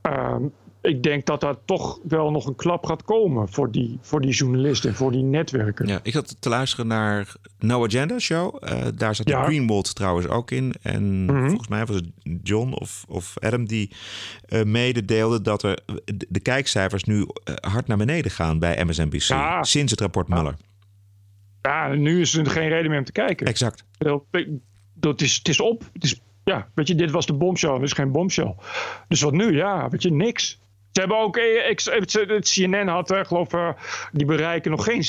[0.02, 0.42] ehm,
[0.82, 4.30] ik denk dat daar toch wel nog een klap gaat komen voor die, voor die
[4.30, 5.86] journalisten en voor die netwerken.
[5.86, 8.56] Ja, ik zat te luisteren naar No Agenda Show.
[8.60, 9.44] Eh, daar zat Ja.
[9.44, 10.74] Greenwald trouwens ook in.
[10.82, 12.10] En volgens mij was het
[12.42, 13.90] John of, of Adam die
[14.46, 15.78] eh mededeelde dat er
[16.28, 19.20] de, kijkcijfers nu eh, hard naar beneden gaan bij MSNBC.
[19.20, 19.62] Ja.
[19.62, 20.56] Sinds het rapport Mueller.
[21.62, 23.46] Ja, nu is er geen reden meer om te kijken.
[23.46, 23.84] Exact.
[24.94, 25.84] Dat, is, het is op.
[25.92, 27.74] Het is, ja, weet je, dit was de bombshell.
[27.74, 28.54] Dit is geen bombshell.
[29.08, 29.56] Dus wat nu?
[29.56, 30.60] Ja, weet je, niks.
[30.92, 33.68] Ze hebben ook, eh, ik, het, CNN had, geloof eh,
[34.12, 35.02] die bereiken nog geen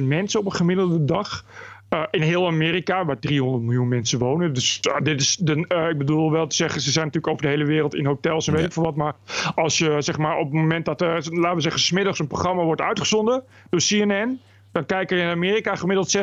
[0.00, 1.44] 600.000 mensen op een gemiddelde dag.
[1.90, 4.52] Eh, in heel Amerika, waar 300 miljoen mensen wonen.
[4.52, 7.52] Dus eh, dit is de, ik bedoel wel te zeggen, ze zijn natuurlijk over de
[7.52, 8.96] hele wereld in hotels en weet ik veel wat.
[8.96, 9.14] Maar
[9.54, 12.62] als je zeg maar op het moment dat er, laten we zeggen, smiddags een programma
[12.62, 14.40] wordt uitgezonden door CNN.
[14.72, 16.16] Dan kijken er in Amerika gemiddeld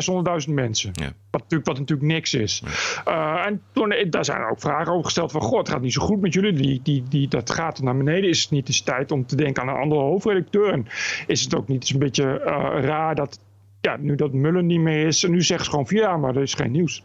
[0.48, 0.92] 600.000 mensen.
[1.32, 2.64] Wat, natuurlijk, wat natuurlijk niks is.
[3.06, 5.42] Eh, en toen, daar zijn ook vragen over gesteld van...
[5.42, 6.54] God, het gaat niet zo goed met jullie.
[6.54, 8.30] Die, die, die, dat gaat naar beneden.
[8.30, 10.72] Is het niet eens tijd om te denken aan een andere hoofdredacteur?
[10.72, 10.88] En
[11.28, 13.40] is het ook niet eens een beetje eh, raar dat...
[13.82, 15.24] Ja, nu dat Mullen niet meer is...
[15.24, 17.04] En nu zeggen ze gewoon van ja, maar er is geen nieuws.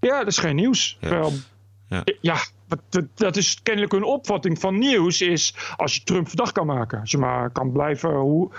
[0.00, 0.98] Ja, dat is geen nieuws.
[1.88, 2.04] Ja.
[2.20, 2.36] ja,
[3.14, 5.20] dat, is kennelijk hun opvatting van nieuws.
[5.20, 7.00] Is als je Trump verdacht kan maken.
[7.00, 8.50] Als je maar kan blijven, hoe,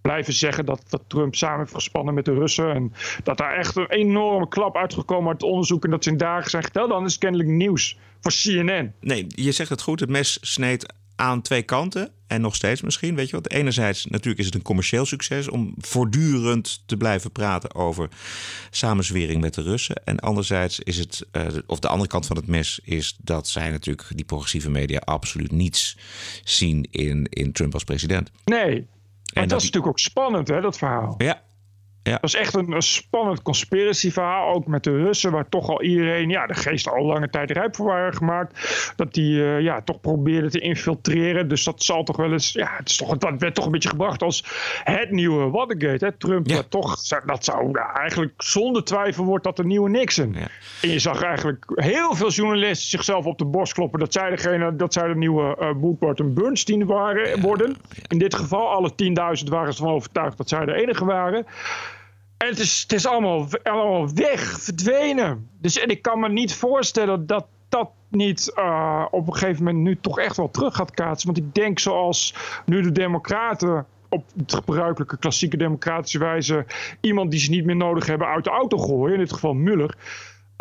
[0.00, 2.74] blijven zeggen dat, dat Trump samen heeft gespannen met de Russen.
[2.74, 2.92] En
[3.22, 5.84] dat daar echt een enorme klap uitgekomen uit het onderzoek.
[5.84, 6.88] En dat ze in dagen zijn geteld.
[6.88, 8.92] Dan is het kennelijk nieuws voor CNN.
[9.00, 10.00] Nee, je zegt het goed.
[10.00, 10.86] Het mes sneed
[11.18, 12.10] aan twee kanten.
[12.26, 13.50] En nog steeds misschien, weet je wat.
[13.50, 18.08] Enerzijds natuurlijk is het een commercieel succes om voortdurend te blijven praten over
[18.70, 20.04] samenzwering met de Russen.
[20.04, 23.70] En anderzijds is het, uh, of de andere kant van het mes is dat zij
[23.70, 25.96] natuurlijk, die progressieve media, absoluut niets
[26.44, 28.30] zien in, in Trump als president.
[28.44, 28.86] Nee, en
[29.32, 31.14] dat, dat is natuurlijk ook spannend, hè, dat verhaal.
[31.18, 31.42] Ja,
[32.08, 32.18] ja.
[32.20, 34.54] Dat is echt een, een spannend conspiracy verhaal.
[34.54, 37.76] Ook met de Russen, waar toch al iedereen, ja, de geesten al lange tijd rijp
[37.76, 38.92] voor waren gemaakt.
[38.96, 41.48] Dat die uh, ja, toch probeerden te infiltreren.
[41.48, 43.88] Dus dat zal toch wel eens, ja, het is toch, dat werd toch een beetje
[43.88, 44.44] gebracht als
[44.84, 46.04] het nieuwe Watergate.
[46.04, 46.12] Hè?
[46.12, 46.62] Trump, ja.
[46.68, 50.32] toch, dat zou eigenlijk zonder twijfel wordt dat de nieuwe Nixon.
[50.32, 50.48] Ja.
[50.82, 54.00] En je zag eigenlijk heel veel journalisten zichzelf op de borst kloppen.
[54.00, 57.76] Dat zij degene, dat zij de nieuwe uh, Woodward en Bernstein waren, worden.
[58.08, 58.90] In dit geval, alle
[59.42, 61.46] 10.000 waren ze van overtuigd dat zij de enige waren.
[62.38, 63.48] En het is, het is allemaal,
[64.14, 65.48] weg, verdwenen.
[65.60, 69.84] Dus en ik kan me niet voorstellen dat dat niet uh, op een gegeven moment
[69.84, 71.32] nu toch echt wel terug gaat kaatsen.
[71.32, 72.34] Want ik denk zoals
[72.64, 76.66] nu de democraten op het gebruikelijke klassieke democratische wijze
[77.00, 79.96] iemand die ze niet meer nodig hebben uit de auto gooien, in dit geval Muller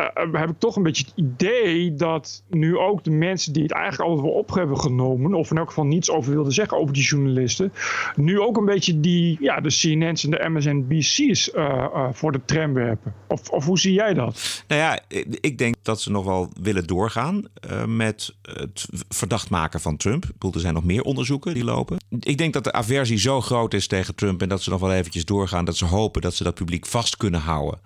[0.01, 3.71] uh, heb ik toch een beetje het idee dat nu ook de mensen die het
[3.71, 6.93] eigenlijk altijd wel op hebben genomen, of in elk geval niets over wilden zeggen over
[6.93, 7.73] die journalisten,
[8.15, 12.73] nu ook een beetje die, ja, de CNN's en de MSNBC's uh, voor de tram
[12.73, 13.13] werpen.
[13.27, 14.63] Of, of hoe zie jij dat?
[14.67, 14.99] Nou ja,
[15.41, 17.45] ik denk dat ze nog wel willen doorgaan
[17.85, 20.23] met het verdacht maken van Trump.
[20.25, 21.97] Ik bedoel, er zijn nog meer onderzoeken die lopen.
[22.19, 24.93] Ik denk dat de aversie zo groot is tegen Trump en dat ze nog wel
[24.93, 27.79] eventjes doorgaan, dat ze hopen dat ze dat publiek vast kunnen houden.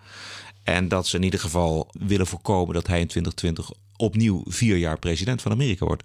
[0.64, 4.99] En dat ze in ieder geval willen voorkomen dat hij in 2020 opnieuw vier jaar
[4.99, 6.03] president van Amerika wordt.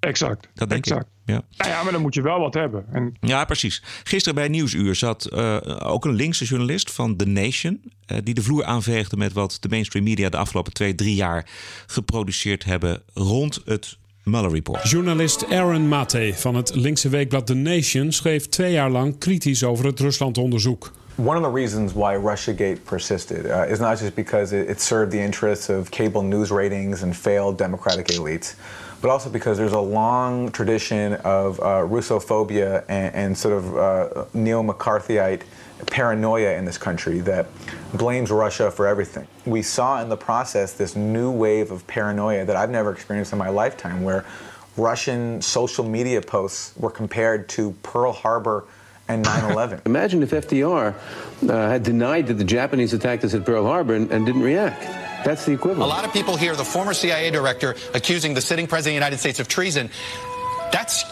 [0.00, 0.48] Exact.
[0.54, 1.04] Dat denk exact.
[1.04, 1.12] ik.
[1.24, 1.42] Ja.
[1.56, 2.84] Nou ja, maar dan moet je wel wat hebben.
[2.92, 3.14] En...
[3.20, 3.82] Ja, precies.
[4.04, 7.92] Gisteren bij Nieuwsuur zat uh, ook een linkse journalist van The Nation.
[8.06, 11.48] Uh, die de vloer aanveegde met wat de mainstream media de afgelopen twee, drie jaar
[11.86, 14.90] geproduceerd hebben rond het Mueller Report.
[14.90, 19.84] Journalist Aaron Mate van het linkse weekblad The Nation schreef twee jaar lang kritisch over
[19.86, 20.92] het Ruslandonderzoek.
[21.16, 25.12] One of the reasons why Russiagate persisted uh, is not just because it, it, served
[25.12, 28.56] the interests of cable news ratings and failed democratic elites,
[29.00, 34.24] but also because there's a long tradition of uh, Russophobia and, and, sort of uh,
[34.34, 35.42] neo McCarthyite
[35.86, 37.46] paranoia in this country that
[37.92, 39.28] blames Russia for everything.
[39.46, 43.38] We saw in the process this new wave of paranoia that I've never experienced in
[43.38, 44.24] my lifetime, where
[44.76, 48.64] Russian social media posts were compared to Pearl Harbor
[49.08, 49.82] and 9-11.
[49.86, 50.94] Imagine if FDR
[51.48, 54.82] uh, had denied that the Japanese attacked us at Pearl Harbor and, and, didn't react.
[55.24, 55.82] That's the equivalent.
[55.82, 59.06] A lot of people hear the former CIA director accusing the sitting president of the
[59.06, 59.90] United States of treason.
[60.72, 61.04] That's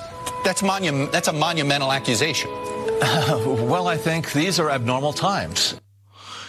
[0.44, 2.50] that's monu- that's a monumental accusation.
[2.50, 5.80] Uh, well, I think these are abnormal times.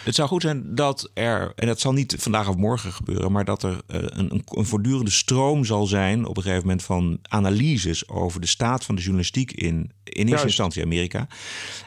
[0.04, 3.44] Het zou goed zijn dat er, en dat zal niet vandaag of morgen gebeuren, maar
[3.44, 8.08] dat er een, een, een, voortdurende stroom zal zijn op een gegeven moment van analyses
[8.08, 11.26] over de staat van de journalistiek in, in eerste instantie Amerika.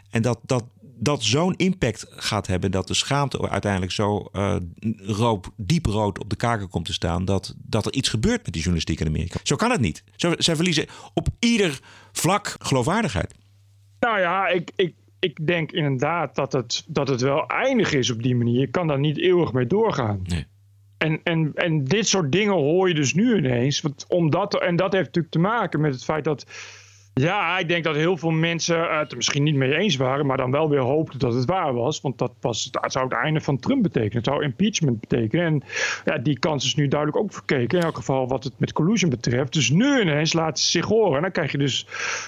[0.09, 0.63] En dat dat,
[0.99, 4.55] dat zo'n impact gaat hebben dat de schaamte uiteindelijk zo uh,
[4.97, 8.53] rood, diep rood op de kaken komt te staan, dat, dat er iets gebeurt met
[8.53, 9.39] die journalistiek in Amerika.
[9.43, 10.03] Zo kan het niet.
[10.15, 11.80] Zo, zij verliezen op ieder
[12.11, 13.34] vlak geloofwaardigheid.
[13.99, 18.24] Nou ja, ik, ik, ik denk inderdaad dat het, dat het wel eindig is op
[18.24, 18.59] die manier.
[18.59, 20.20] Je kan daar niet eeuwig mee doorgaan.
[20.24, 20.45] Nee.
[20.97, 23.82] En, en, en dit soort dingen hoor je dus nu ineens.
[23.82, 26.45] Want omdat, en dat heeft natuurlijk te maken met het feit dat
[27.18, 30.38] ja, ik denk dat heel veel mensen het er misschien niet mee eens waren, maar
[30.38, 32.01] dan wel weer hoopten dat het waar was.
[32.01, 34.18] Want dat, was, dat zou het einde van Trump betekenen.
[34.18, 35.45] Het zou impeachment betekenen.
[35.45, 35.63] En
[36.05, 37.78] ja, die kans is nu duidelijk ook verkeken.
[37.78, 39.53] In elk geval wat het met collusion betreft.
[39.53, 41.15] Dus nu ineens laten ze zich horen.
[41.15, 41.88] En dan krijg je dus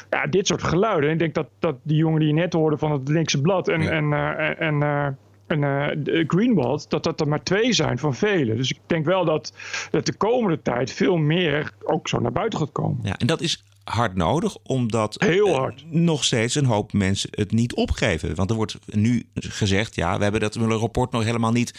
[0.10, 1.06] ja, dit soort geluiden.
[1.06, 3.68] En ik denk dat, dat die jongen die je net hoorde van het linkse blad
[3.68, 3.90] en, ja.
[3.90, 5.08] en, uh, en uh,
[5.50, 8.58] en uh, Greenwald, dat dat er maar twee zijn van velen.
[8.58, 9.54] Dus ik denk wel dat,
[9.92, 13.00] dat de komende tijd veel meer ook zo naar buiten gaat komen.
[13.04, 15.84] Ja, en dat is hard nodig, omdat Heel hard.
[15.92, 18.36] Uh, nog steeds een hoop mensen het niet opgeven.
[18.36, 21.74] Want er wordt nu gezegd, ja, we hebben dat rapport nog helemaal niet,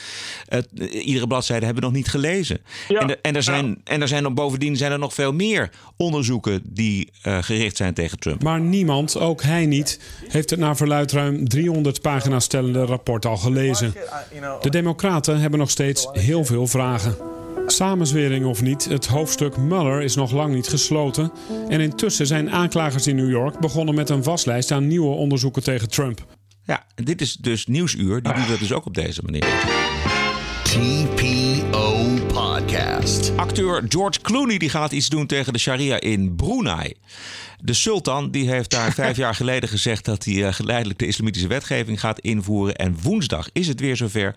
[0.48, 2.58] uh, iedere bladzijde hebben we nog niet gelezen.
[2.88, 3.00] Ja.
[3.00, 3.76] En, er, en, er zijn, ja.
[3.84, 7.94] en er zijn nog bovendien zijn er nog veel meer onderzoeken die uh, gericht zijn
[7.94, 8.42] tegen Trump.
[8.42, 13.36] Maar niemand, ook hij niet, heeft het naar verluid ruim 300 pagina's stellende rapport al
[13.36, 13.94] gelezen.
[14.60, 17.39] De Democraten hebben nog steeds heel veel vragen.
[17.66, 21.32] Samenzwering of niet, het hoofdstuk Mueller is nog lang niet gesloten.
[21.68, 25.88] En intussen zijn aanklagers in New York begonnen met een waslijst aan nieuwe onderzoeken tegen
[25.88, 26.26] Trump.
[26.64, 28.22] Ja, dit is dus Nieuwsuur.
[28.22, 29.44] Die doet dat dus ook op deze manier.
[30.62, 33.32] TPO Podcast.
[33.36, 36.94] Acteur George Clooney die gaat iets doen tegen de sharia in Brunei.
[37.58, 41.48] De sultan die heeft daar vijf jaar geleden gezegd dat hij uh, geleidelijk de islamitische
[41.48, 42.76] wetgeving gaat invoeren.
[42.76, 44.36] En woensdag is het weer zover.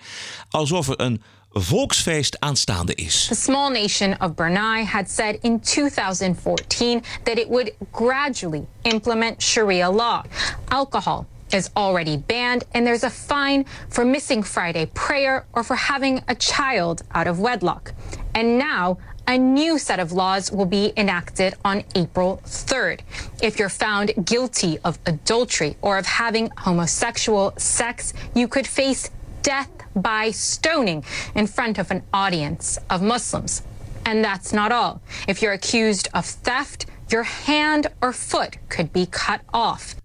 [0.50, 1.22] Alsof er een
[1.56, 3.28] volksfeest aanstaande is.
[3.30, 9.90] The small nation of Brunei had said in 2014 that it would gradually implement Sharia
[9.90, 10.24] law.
[10.70, 16.24] Alcohol is already banned, and there's a fine for missing Friday prayer or for having
[16.28, 17.94] a child out of wedlock.
[18.34, 18.98] And now,
[19.28, 23.02] a new set of laws will be enacted on April 3rd.
[23.42, 29.10] If you're found guilty of adultery or of having homosexual sex, you could face
[29.44, 31.04] death by stoning
[31.36, 33.64] in front of an audience of Muslims.
[34.06, 35.02] And that's not all.
[35.28, 39.96] If you're accused of theft, your hand or foot could be cut off.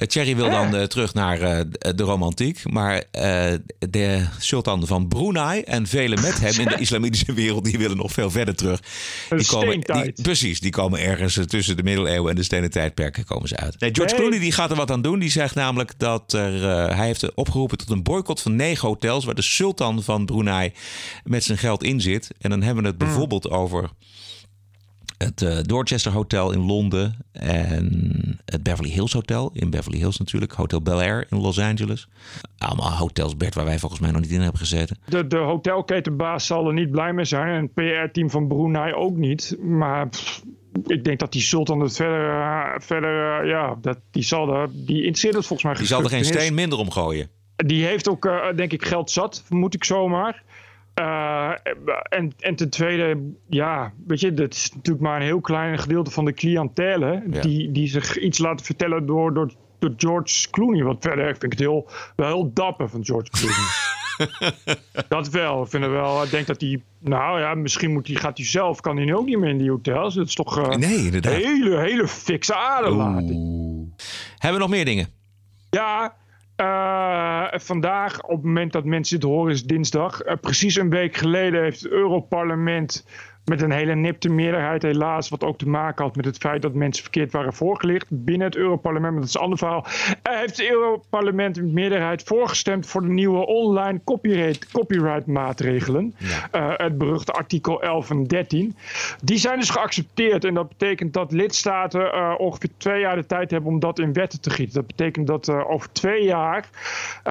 [0.00, 1.60] Ja, Thierry wil dan uh, terug naar uh,
[1.94, 2.70] de romantiek.
[2.70, 7.64] Maar uh, de sultan van Brunei en velen met hem in de islamitische wereld...
[7.64, 8.80] die willen nog veel verder terug.
[9.36, 13.48] Die komen, die, precies, die komen ergens tussen de middeleeuwen en de stenen tijdperken komen
[13.48, 13.80] ze uit.
[13.80, 15.18] Nee, George Clooney die gaat er wat aan doen.
[15.18, 16.62] Die zegt namelijk dat er,
[16.96, 19.24] hij heeft opgeroepen tot een boycott van negen hotels...
[19.24, 20.72] waar de sultan van Brunei
[21.24, 22.30] met zijn geld in zit.
[22.38, 23.90] En dan hebben we het bijvoorbeeld over
[25.24, 30.52] het uh, Dorchester Hotel in Londen en het Beverly Hills Hotel in Beverly Hills natuurlijk.
[30.52, 32.08] Hotel Bel Air in Los Angeles.
[32.58, 34.98] Allemaal hotels, Bert, waar wij volgens mij nog niet in hebben gezeten.
[35.06, 39.16] De, de hotelketenbaas zal er niet blij mee zijn en het PR-team van Brunei ook
[39.16, 39.56] niet.
[39.60, 40.42] Maar pff,
[40.86, 44.68] ik denk dat die Sultan het verder, uh, verder uh, ja, dat, die zal er,
[44.72, 45.78] die interesseert het volgens mij.
[45.78, 47.28] Die zal er geen steen minder om gooien.
[47.56, 50.42] Die heeft ook, denk ik, geld zat, vermoed ik zomaar.
[51.00, 51.50] Uh,
[52.02, 56.10] en, en ten tweede, ja, weet je, dat is natuurlijk maar een heel klein gedeelte
[56.10, 57.40] van de cliëntele ja.
[57.40, 60.82] die, die zich iets laten vertellen door, door, door George Clooney.
[60.82, 63.68] Wat verder vind ik het heel, wel heel dapper van George Clooney.
[65.08, 65.62] dat wel.
[65.62, 66.22] Ik vind het wel.
[66.22, 69.26] Ik denk dat hij, nou ja, misschien moet hij, gaat hij zelf, kan hij ook
[69.26, 70.14] niet meer in die hotels.
[70.14, 73.38] Dat is toch uh, nee, een hele, hele fikse aderlating.
[74.38, 75.08] Hebben we nog meer dingen?
[75.70, 76.14] Ja,
[76.60, 80.26] uh, vandaag, op het moment dat mensen dit horen, is dinsdag.
[80.26, 83.04] Uh, precies een week geleden heeft het Europarlement
[83.50, 86.74] met een hele nipte meerderheid helaas, wat ook te maken had met het feit dat
[86.74, 90.56] mensen verkeerd waren voorgelicht binnen het Europarlement, maar dat is een ander verhaal, uh, heeft
[90.56, 96.14] het Europarlement meerderheid voorgestemd voor de nieuwe online copyright, copyright maatregelen.
[96.16, 96.48] Ja.
[96.52, 98.76] Uh, het beruchte artikel 11 en 13.
[99.22, 103.50] Die zijn dus geaccepteerd en dat betekent dat lidstaten uh, ongeveer twee jaar de tijd
[103.50, 104.74] hebben om dat in wetten te gieten.
[104.74, 106.68] Dat betekent dat over twee jaar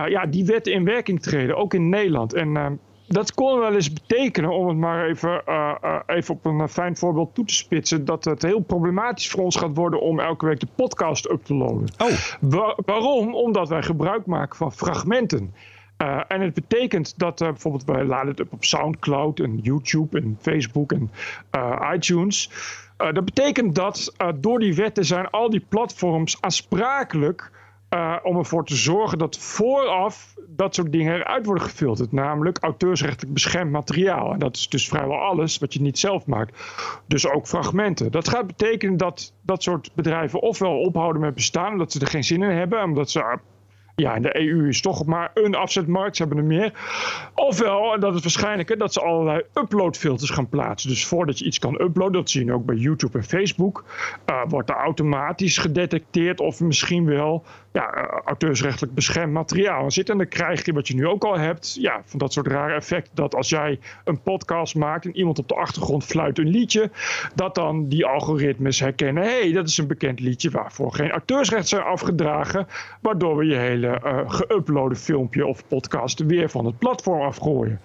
[0.07, 2.33] ja, die wetten in werking treden, ook in Nederland.
[2.33, 2.79] En
[3.09, 6.97] dat kon wel eens betekenen, om het maar even, uh, uh, even op een fijn
[6.97, 10.59] voorbeeld toe te spitsen, dat het heel problematisch voor ons gaat worden om elke week
[10.59, 11.89] de podcast up te loaden.
[11.97, 12.09] Oh.
[12.39, 13.35] Wa waarom?
[13.35, 15.53] Omdat wij gebruik maken van fragmenten.
[16.01, 20.37] Uh, en het betekent dat uh, bijvoorbeeld wij laden het op Soundcloud en YouTube en
[20.41, 21.11] Facebook en
[21.55, 22.49] uh, iTunes.
[22.97, 27.51] dat betekent dat door die wetten zijn al die platforms aansprakelijk
[27.89, 32.11] uh, om ervoor te zorgen dat vooraf dat soort dingen eruit worden gefilterd.
[32.11, 34.33] Namelijk auteursrechtelijk beschermd materiaal.
[34.33, 36.59] En dat is dus vrijwel alles wat je niet zelf maakt.
[37.07, 38.11] Dus ook fragmenten.
[38.11, 42.23] Dat gaat betekenen dat dat soort bedrijven ofwel ophouden met bestaan, omdat ze er geen
[42.23, 43.37] zin in hebben, omdat ze
[43.99, 46.73] ja, in de EU is toch maar een afzetmarkt, ze hebben er meer.
[47.35, 50.89] Ofwel, en dat is waarschijnlijker, dat ze allerlei uploadfilters gaan plaatsen.
[50.89, 53.83] Dus voordat je iets kan uploaden, dat zie je ook bij YouTube en Facebook,
[54.29, 60.09] uh, wordt er automatisch gedetecteerd of misschien wel ja, uh, auteursrechtelijk beschermd materiaal zit.
[60.09, 62.73] En dan krijg je wat je nu ook al hebt, ja, van dat soort rare
[62.73, 63.15] effecten.
[63.15, 66.91] Dat als jij een podcast maakt en iemand op de achtergrond fluit een liedje,
[67.35, 71.67] dat dan die algoritmes herkennen, hé, hey, dat is een bekend liedje waarvoor geen auteursrecht
[71.67, 72.67] zijn afgedragen,
[73.01, 77.81] waardoor we je hele uh, geüploade filmpje of podcast weer van het platform afgooien.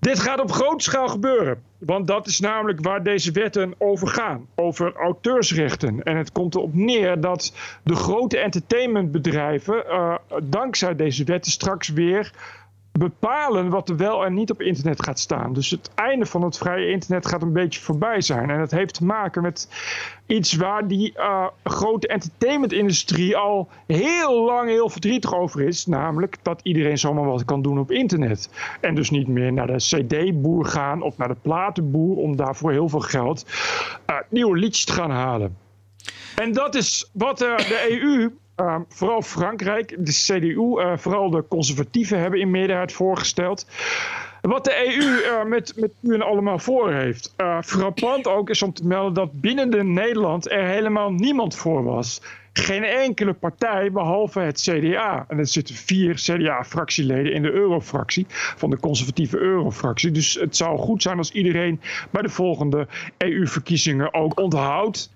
[0.00, 1.62] Dit gaat op grote schaal gebeuren.
[1.78, 4.46] Want dat is namelijk waar deze wetten over gaan.
[4.54, 6.02] Over auteursrechten.
[6.02, 7.52] En het komt erop neer dat
[7.82, 9.84] de grote entertainmentbedrijven...
[9.88, 12.32] Uh, dankzij deze wetten straks weer
[12.98, 15.52] bepalen wat er wel en niet op internet gaat staan.
[15.52, 18.50] Dus het einde van het vrije internet gaat een beetje voorbij zijn.
[18.50, 19.68] En dat heeft te maken met
[20.26, 25.86] iets waar die uh, grote entertainmentindustrie al heel lang heel verdrietig over is.
[25.86, 28.50] Namelijk dat iedereen zomaar wat kan doen op internet.
[28.80, 32.88] En dus niet meer naar de cd-boer gaan of naar de platenboer om daarvoor heel
[32.88, 33.46] veel geld
[34.10, 35.56] uh, nieuwe liedjes te gaan halen.
[36.36, 38.30] En dat is wat uh, de EU
[38.60, 43.66] uh, vooral Frankrijk, de CDU, uh, vooral de conservatieven hebben in meerderheid voorgesteld.
[44.40, 47.34] Wat de EU uh, met, met u en allemaal voor heeft.
[47.64, 52.22] frappant ook is om te melden dat binnen de Nederland er helemaal niemand voor was.
[52.52, 55.24] geen enkele partij behalve het CDA.
[55.28, 60.10] En er zitten vier CDA-fractieleden in de eurofractie, van de conservatieve eurofractie.
[60.10, 61.80] Dus het zou goed zijn als iedereen
[62.10, 62.86] bij de volgende
[63.18, 65.10] EU-verkiezingen ook onthoudt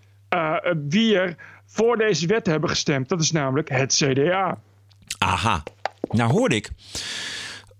[0.88, 1.36] wie er
[1.73, 3.09] voor deze wet hebben gestemd.
[3.09, 4.59] Dat is namelijk het CDA.
[5.18, 5.62] Aha.
[6.11, 6.70] Nou hoorde ik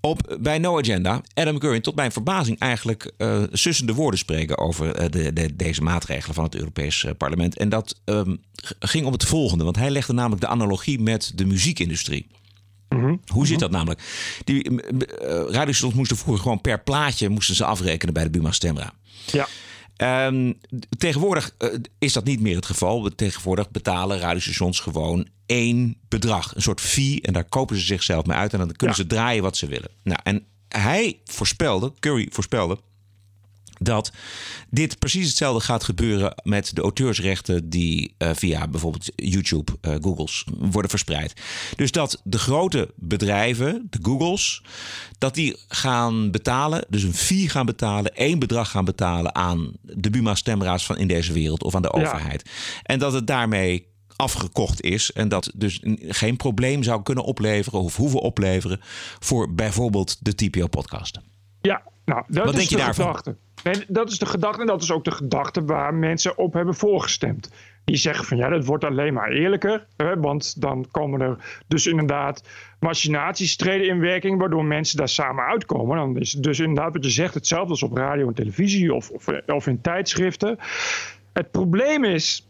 [0.01, 5.03] op, bij No Agenda Adam Curry tot mijn verbazing eigenlijk uh, sussende woorden spreken over
[5.03, 7.57] uh, de, de, deze maatregelen van het Europees Parlement.
[7.57, 8.41] En dat um,
[8.79, 12.27] ging om het volgende, want hij legde namelijk de analogie met de muziekindustrie.
[12.89, 14.03] Mm Hoe zit dat namelijk?
[14.45, 14.79] Die uh,
[15.29, 18.93] radiostations moesten vroeger gewoon per plaatje moesten ze afrekenen bij de Buma Stemra.
[19.27, 19.49] Ja.
[20.03, 20.59] Um,
[20.99, 23.11] tegenwoordig uh, is dat niet meer het geval.
[23.15, 26.55] Tegenwoordig betalen radiostations gewoon één bedrag.
[26.55, 27.21] Een soort fee.
[27.21, 28.53] En daar kopen ze zichzelf mee uit.
[28.53, 29.03] En dan kunnen ja.
[29.03, 29.91] ze draaien wat ze willen.
[30.03, 32.79] Nou, en hij voorspelde, Curry voorspelde,
[33.83, 34.13] dat
[34.71, 40.45] dit precies hetzelfde gaat gebeuren met de auteursrechten die uh, via bijvoorbeeld YouTube, uh, Googles
[40.59, 41.41] worden verspreid.
[41.77, 44.63] Dus dat de grote bedrijven, de Googles,
[45.19, 50.11] dat die gaan betalen, dus een fee gaan betalen, één bedrag gaan betalen aan de
[50.11, 52.51] Buma stemra's van in deze wereld of aan de overheid.
[52.83, 55.13] En dat het daarmee afgekocht is.
[55.13, 58.81] En dat dus geen probleem zou kunnen opleveren of hoeven opleveren
[59.19, 61.21] voor bijvoorbeeld de TPO-podcast.
[61.61, 63.07] Ja, nou, dat Wat is denk je daarvan?
[63.07, 63.37] gedachte.
[63.65, 66.75] Nee, dat is de gedachte en dat is ook de gedachte waar mensen op hebben
[66.75, 67.51] voorgestemd.
[67.85, 69.87] Die zeggen van ja, dat wordt alleen maar eerlijker.
[69.97, 72.49] Hè, want dan komen er dus inderdaad
[72.81, 75.97] machinaties treden in werking, waardoor mensen daar samen uitkomen.
[75.97, 79.11] Dan is het dus inderdaad wat je zegt, hetzelfde als op radio en televisie of,
[79.47, 80.59] of, in tijdschriften.
[81.33, 82.49] Het probleem is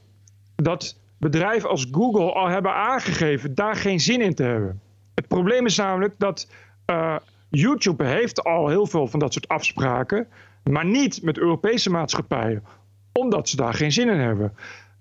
[0.56, 4.80] dat bedrijven als Google al hebben aangegeven daar geen zin in te hebben.
[5.14, 6.50] Het probleem is namelijk dat
[6.86, 7.16] uh,
[7.48, 10.26] YouTube heeft al heel veel van dat soort afspraken,
[10.64, 12.64] maar niet met Europese maatschappijen,
[13.12, 14.52] omdat ze daar geen zin in hebben.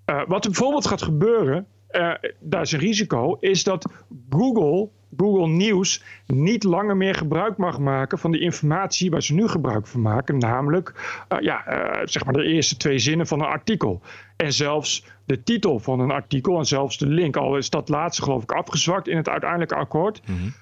[0.06, 3.92] Uh, wat er bijvoorbeeld gaat gebeuren, uh, daar is een risico, is dat
[4.30, 9.48] Google, Google News, niet langer meer gebruik mag maken van de informatie waar ze nu
[9.48, 10.94] gebruik van maken, namelijk
[11.30, 11.64] uh, ja,
[12.04, 14.02] zeg maar de eerste twee zinnen van een artikel.
[14.36, 18.24] En zelfs de titel van een artikel en zelfs de link, al is dat laatste
[18.24, 20.22] geloof ik afgezwakt in het uiteindelijke akkoord.
[20.28, 20.54] Mm -hmm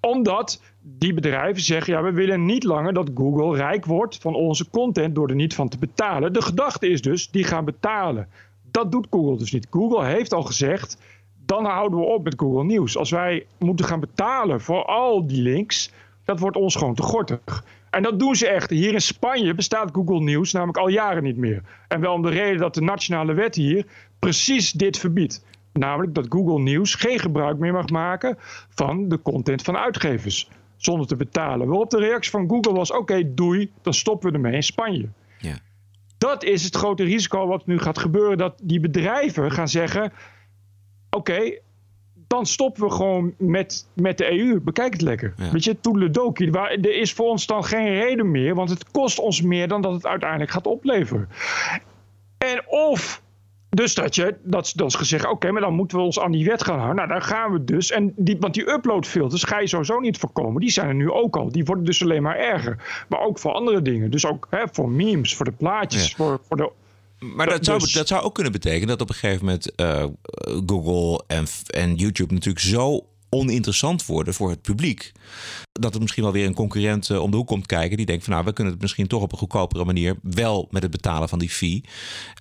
[0.00, 4.70] omdat die bedrijven zeggen, ja, we willen niet langer dat Google rijk wordt van onze
[4.70, 6.32] content door er niet van te betalen.
[6.32, 8.28] De gedachte is dus, die gaan betalen.
[8.70, 9.66] Dat doet Google dus niet.
[9.70, 10.98] Google heeft al gezegd,
[11.46, 12.96] dan houden we op met Google Nieuws.
[12.96, 15.92] Als wij moeten gaan betalen voor al die links,
[16.24, 17.64] dat wordt ons gewoon te gortig.
[17.90, 18.70] En dat doen ze echt.
[18.70, 21.62] Hier in Spanje bestaat Google Nieuws namelijk al jaren niet meer.
[21.88, 23.86] En wel om de reden dat de nationale wet hier
[24.18, 25.44] precies dit verbiedt.
[25.72, 28.36] Namelijk dat Google News geen gebruik meer mag maken
[28.68, 30.48] van de content van uitgevers.
[30.78, 31.68] Zonder te betalen.
[31.68, 35.08] Waarop de reactie van Google was: oké, okay, doei, dan stoppen we ermee in Spanje.
[35.38, 35.58] Ja.
[36.18, 38.38] Dat is het grote risico wat nu gaat gebeuren.
[38.38, 40.04] Dat die bedrijven gaan zeggen:
[41.10, 41.60] oké, okay,
[42.28, 44.60] dan stoppen we gewoon met, met de EU.
[44.60, 45.34] Bekijk het lekker.
[45.36, 45.50] Ja.
[45.50, 46.58] Weet je, toedeledokie.
[46.58, 49.92] Er is voor ons dan geen reden meer, want het kost ons meer dan dat
[49.92, 51.28] het uiteindelijk gaat opleveren.
[52.38, 53.22] En of
[53.70, 56.32] dus dat je, dat, dat is gezegd, oké, okay, maar dan moeten we ons aan
[56.32, 56.96] die wet gaan houden.
[56.96, 57.90] Nou, daar gaan we dus.
[57.90, 60.60] En die, want die uploadfilters ga je sowieso niet voorkomen.
[60.60, 61.52] Die zijn er nu ook al.
[61.52, 63.04] Die worden dus alleen maar erger.
[63.08, 64.10] Maar ook voor andere dingen.
[64.10, 66.16] Dus ook hè, voor memes, voor de plaatjes, ja.
[66.16, 66.70] voor, voor de
[67.18, 70.04] maar dat, zou, dat zou ook kunnen betekenen dat op een gegeven moment uh,
[70.66, 75.12] Google en, en YouTube natuurlijk zo oninteressant worden voor het publiek.
[75.72, 77.96] Dat er misschien wel weer een concurrent uh, om de hoek komt kijken.
[77.96, 80.82] Die denkt van nou, we kunnen het misschien toch op een goedkopere manier wel met
[80.82, 81.84] het betalen van die fee.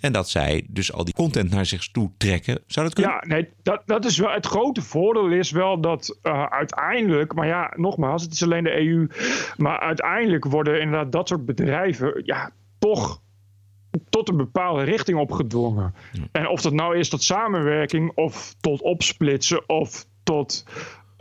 [0.01, 2.59] En dat zij dus al die content naar zich toe trekken.
[2.67, 3.13] Zou dat kunnen?
[3.13, 7.47] Ja, nee, dat, dat is wel het grote voordeel is wel dat uh, uiteindelijk, maar
[7.47, 9.07] ja, nogmaals, het is alleen de EU.
[9.57, 13.21] Maar uiteindelijk worden inderdaad dat soort bedrijven ja, toch
[14.09, 15.93] tot een bepaalde richting opgedwongen.
[16.31, 20.65] En of dat nou is tot samenwerking of tot opsplitsen of tot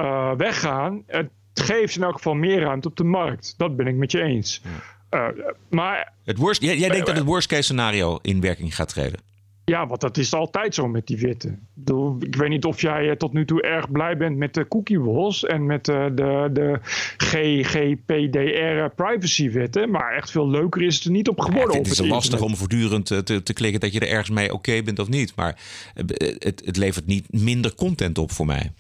[0.03, 1.03] uh, weggaan.
[1.07, 3.55] Het geeft in elk geval meer ruimte op de markt.
[3.57, 4.63] Dat ben ik met je eens.
[5.11, 5.27] Uh,
[5.71, 9.21] maar, het worst, jij, jij denkt dat het worst case scenario in werking gaat treden?
[9.65, 11.51] Ja, want dat is altijd zo met die wetten.
[11.51, 14.69] Ik, bedoel, ik weet niet of jij tot nu toe erg blij bent met de
[14.69, 16.79] cookie walls en met de, de, de
[17.17, 19.91] GGPDR privacy wetten.
[19.91, 21.73] Maar echt veel leuker is het er niet op geworden.
[21.73, 24.55] Ja, het is lastig om voortdurend te, te klikken dat je er ergens mee oké
[24.55, 25.33] okay bent of niet.
[25.37, 25.61] Maar
[25.95, 28.73] het, het levert niet minder content op voor mij.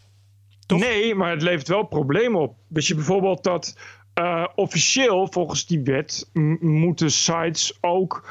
[0.66, 0.80] Toch?
[0.80, 2.56] Nee, maar het levert wel problemen op.
[2.68, 3.78] Weet je bijvoorbeeld dat
[4.18, 8.24] uh, officieel volgens die wet moeten sites ook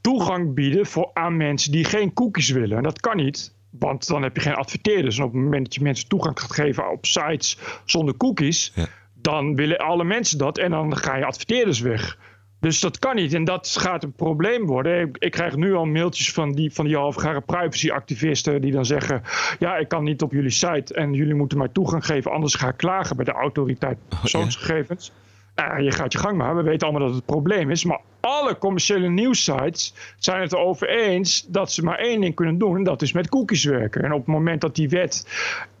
[0.00, 2.76] toegang bieden voor, aan mensen die geen cookies willen.
[2.76, 5.18] En dat kan niet, want dan heb je geen adverteerders.
[5.18, 8.86] En op het moment dat je mensen toegang gaat geven op sites zonder cookies, ja.
[9.14, 12.18] dan willen alle mensen dat en dan ga je adverteerders weg.
[12.66, 13.34] Dus dat kan niet.
[13.34, 15.00] En dat gaat een probleem worden.
[15.00, 19.22] Ik, ik krijg nu al mailtjes van die, van die halfgare privacy-activisten die dan zeggen:
[19.58, 22.68] Ja, ik kan niet op jullie site en jullie moeten mij toegang geven, anders ga
[22.68, 25.12] ik klagen bij de autoriteit Oh, persoonsgegevens.
[25.54, 26.56] Nou, je gaat je gang maar.
[26.56, 27.84] We weten allemaal dat het een probleem is.
[27.84, 32.76] Maar alle commerciële nieuwssites zijn het erover eens dat ze maar één ding kunnen doen.
[32.76, 34.02] En dat is met cookies werken.
[34.02, 35.26] En op het moment dat die wet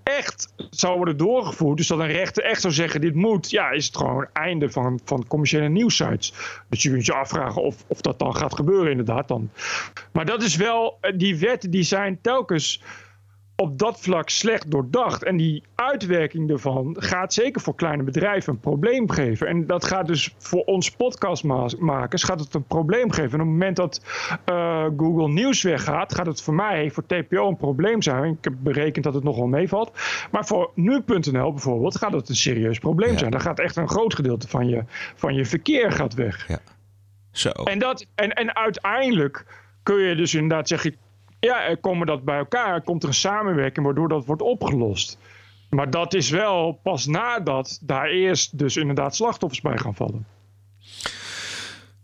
[0.06, 1.76] echt zou worden doorgevoerd.
[1.76, 3.50] Dus dat een rechter echt zou zeggen: dit moet.
[3.50, 6.32] Ja, is het gewoon einde van, van commerciële nieuwssites.
[6.68, 9.28] Dus je kunt je afvragen of, of dat dan gaat gebeuren, inderdaad.
[9.28, 9.50] Dan.
[10.12, 10.98] Maar dat is wel.
[11.16, 12.82] Die wetten die zijn telkens
[13.56, 15.24] op dat vlak slecht doordacht.
[15.24, 19.46] En die uitwerking ervan gaat zeker voor kleine bedrijven een probleem geven.
[19.46, 23.32] En dat gaat dus voor ons podcastmakers gaat het een probleem geven.
[23.32, 24.00] En op het moment dat
[24.50, 28.32] uh, Google Nieuws weggaat, gaat het voor mij, voor TPO, een probleem zijn.
[28.32, 29.92] Ik heb berekend dat het nogal meevalt.
[30.30, 33.18] Maar voor nu.nl bijvoorbeeld gaat het een serieus probleem ja.
[33.18, 33.30] zijn.
[33.30, 34.84] Dan gaat echt een groot gedeelte van je,
[35.14, 36.48] van je verkeer gaat weg.
[36.48, 36.58] Ja.
[37.30, 37.50] Zo.
[37.50, 39.44] En, dat, en, en uiteindelijk
[39.82, 40.96] kun je dus inderdaad zeggen
[41.40, 42.82] ja, er komen dat bij elkaar.
[42.82, 45.18] Komt er een samenwerking waardoor dat wordt opgelost.
[45.70, 50.26] Maar dat is wel pas nadat daar eerst dus inderdaad slachtoffers bij gaan vallen.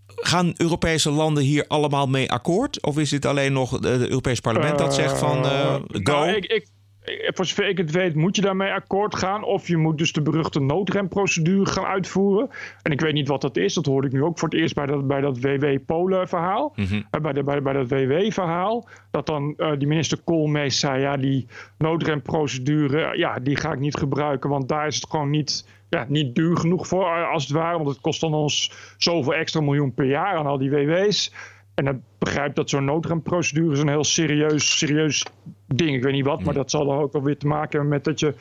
[0.07, 2.83] Gaan Europese landen hier allemaal mee akkoord?
[2.83, 6.13] Of is dit alleen nog het Europees Parlement dat zegt van uh, go?
[6.13, 6.67] Nou, ik, ik,
[7.05, 9.45] voor zover ik het weet, moet je daarmee akkoord gaan.
[9.45, 12.49] Of je moet dus de beruchte noodremprocedure gaan uitvoeren.
[12.83, 13.75] En ik weet niet wat dat is.
[13.75, 16.73] Dat hoorde ik nu ook voor het eerst bij dat, bij dat WW-Polen-verhaal.
[16.77, 17.23] Mm -hmm.
[17.23, 18.89] bij, de, bij, bij dat WW-verhaal.
[19.11, 21.47] Dat dan uh, die minister Koolmees zei: ja, die
[21.79, 24.51] noodremprocedure, ja, die ga ik niet gebruiken.
[24.51, 27.77] Want daar is het gewoon niet, ja, niet duur genoeg voor, als het ware.
[27.77, 31.33] Want het kost dan ons zoveel extra miljoen per jaar aan al die WW's.
[31.75, 35.27] En dan begrijp dat zo'n noodremprocedure is een heel serieus, serieus
[35.75, 35.95] ding.
[35.95, 38.05] Ik weet niet wat, maar dat zal dan ook wel weer te maken hebben met
[38.05, 38.35] dat je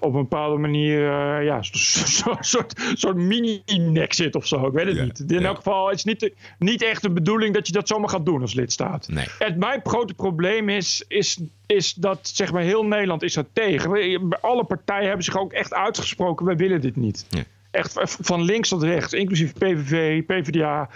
[0.00, 4.66] op een bepaalde manier uh, ja, zo'n soort, soort mini-nek zit of zo.
[4.66, 5.24] Ik weet het ja, niet.
[5.28, 5.46] In ja.
[5.46, 8.40] elk geval, het is niet, niet echt de bedoeling dat je dat zomaar gaat doen
[8.40, 9.08] als lidstaat.
[9.08, 9.26] Nee.
[9.38, 14.38] Het, mijn grote probleem is, is, is dat zeg maar heel Nederland is er tegen.
[14.40, 17.26] Alle partijen hebben zich ook echt uitgesproken, wij willen dit niet.
[17.28, 20.90] Ja echt van links tot rechts, inclusief PVV, PvdA,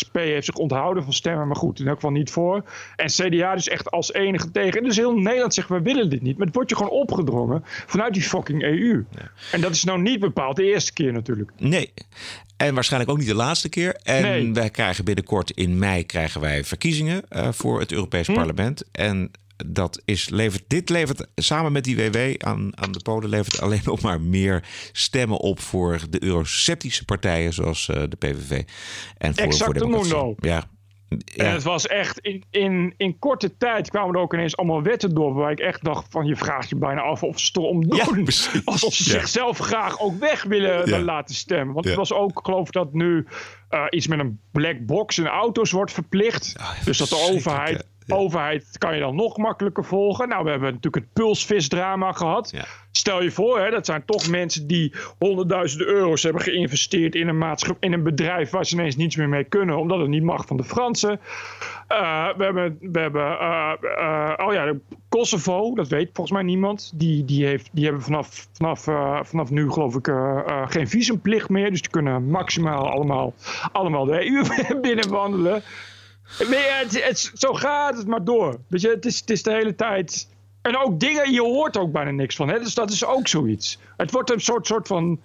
[0.00, 2.64] SP heeft zich onthouden van stemmen, maar goed, in elk geval niet voor.
[2.96, 4.78] En CDA dus echt als enige tegen.
[4.78, 6.36] En dus heel Nederland zegt, we willen dit niet.
[6.36, 9.04] Maar het wordt je gewoon opgedrongen vanuit die fucking EU.
[9.10, 9.30] Ja.
[9.52, 11.50] En dat is nou niet bepaald de eerste keer natuurlijk.
[11.56, 11.92] Nee.
[12.56, 13.94] En waarschijnlijk ook niet de laatste keer.
[14.02, 14.52] En nee.
[14.52, 18.34] wij krijgen binnenkort in mei krijgen wij verkiezingen uh, voor het Europees hm.
[18.34, 18.84] Parlement.
[18.92, 23.60] En dat is, levert, dit levert samen met die WW aan, aan de Polen levert
[23.60, 28.62] alleen nog maar meer stemmen op voor de euroceptische partijen zoals uh, de PVV.
[29.18, 30.34] En voor, exact voor mundo.
[30.38, 30.64] Ja.
[31.24, 31.44] Ja.
[31.44, 35.14] En het was echt, in, in, in korte tijd kwamen er ook ineens allemaal wetten
[35.14, 35.34] door.
[35.34, 37.96] Waar ik echt dacht van, je vraagt je bijna af of ze het erom doen.
[37.96, 39.18] Ja, Alsof ze ja.
[39.18, 41.74] zichzelf graag ook weg willen laten stemmen.
[41.74, 43.26] Want het was ook, ik geloof dat nu
[43.70, 46.56] uh, iets met een black box in auto's wordt verplicht.
[46.84, 50.28] dus dat de overheid, overheid kan je dan nog makkelijker volgen.
[50.28, 52.52] Nou, we hebben natuurlijk het pulsvisdrama gehad.
[52.90, 57.56] Stel je voor, hè, dat zijn toch mensen die honderdduizenden euro's hebben geïnvesteerd in een,
[57.80, 60.56] in een bedrijf waar ze ineens niets meer mee kunnen, omdat het niet mag van
[60.56, 61.20] de Fransen.
[61.92, 64.72] Uh, we hebben, we hebben uh, uh, oh ja,
[65.08, 66.92] Kosovo, dat weet volgens mij niemand.
[66.94, 68.82] Die, die, heeft, die hebben vanaf, vanaf,
[69.28, 70.12] vanaf nu, geloof ik,
[70.70, 71.70] geen visumplicht meer.
[71.70, 73.34] Dus die kunnen maximaal allemaal,
[73.72, 74.42] allemaal de EU
[74.80, 75.62] binnenwandelen.
[76.38, 78.60] Nee, het, het, zo gaat het maar door.
[78.68, 80.28] Weet je, het is, het is de hele tijd.
[80.62, 82.48] En ook dingen, je hoort ook bijna niks van.
[82.48, 82.58] Hè?
[82.58, 83.78] Dus dat is ook zoiets.
[83.96, 85.20] Het wordt een soort, soort van.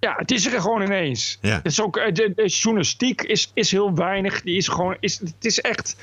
[0.00, 1.38] Ja, het is er gewoon ineens.
[1.40, 1.56] Ja.
[1.56, 4.42] Het is ook, de, de journalistiek is, is heel weinig.
[4.42, 4.96] Die is gewoon.
[5.00, 5.96] Is, het is echt.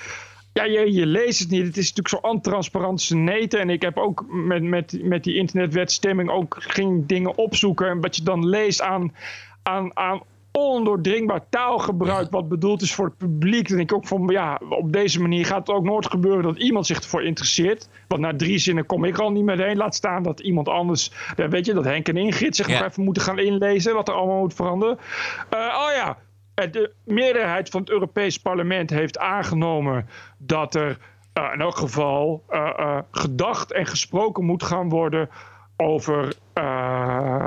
[0.53, 1.65] Ja, je, je leest het niet.
[1.65, 3.59] Het is natuurlijk zo antransparant neten.
[3.59, 7.87] En ik heb ook met, met, met die internetwetstemming ook ging dingen opzoeken.
[7.87, 9.15] En wat je dan leest aan,
[9.63, 10.21] aan, aan
[10.51, 13.67] ondoordringbaar taalgebruik wat bedoeld is voor het publiek.
[13.67, 16.57] Dan denk ik ook van, ja, op deze manier gaat het ook nooit gebeuren dat
[16.57, 17.89] iemand zich ervoor interesseert.
[18.07, 19.77] Want na drie zinnen kom ik al niet meteen.
[19.77, 22.79] Laat staan dat iemand anders, weet je, dat Henk en Ingrid zich Ja.
[22.79, 24.97] nog even moeten gaan inlezen wat er allemaal moet veranderen.
[25.49, 26.17] Eh, oh ja,
[26.53, 30.97] eh, de meerderheid van het Europees Parlement heeft aangenomen dat er
[31.33, 32.43] eh, in elk geval
[33.11, 35.29] gedacht en gesproken moet gaan worden
[35.77, 36.33] over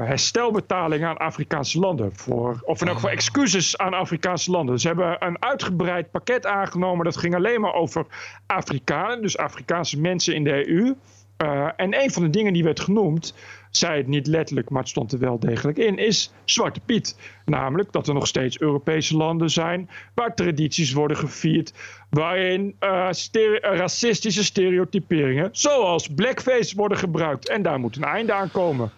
[0.04, 2.16] herstelbetalingen aan Afrikaanse landen.
[2.16, 4.80] Voor, of in elk geval excuses aan Afrikaanse landen.
[4.80, 7.04] Ze hebben een uitgebreid pakket aangenomen.
[7.04, 8.06] Dat ging alleen maar over
[8.46, 10.94] Afrikanen, dus Afrikaanse mensen in de EU.
[11.36, 13.34] Eh, en een van de dingen die werd genoemd,
[13.70, 17.18] zei het niet letterlijk, maar het stond er wel degelijk in, is Zwarte Piet.
[17.44, 21.72] Namelijk dat er nog steeds Europese landen zijn waar tradities worden gevierd,
[22.14, 27.48] waarin eh, stere- eh, racistische stereotyperingen, zoals blackface, worden gebruikt.
[27.48, 28.90] En daar moet een einde aan komen.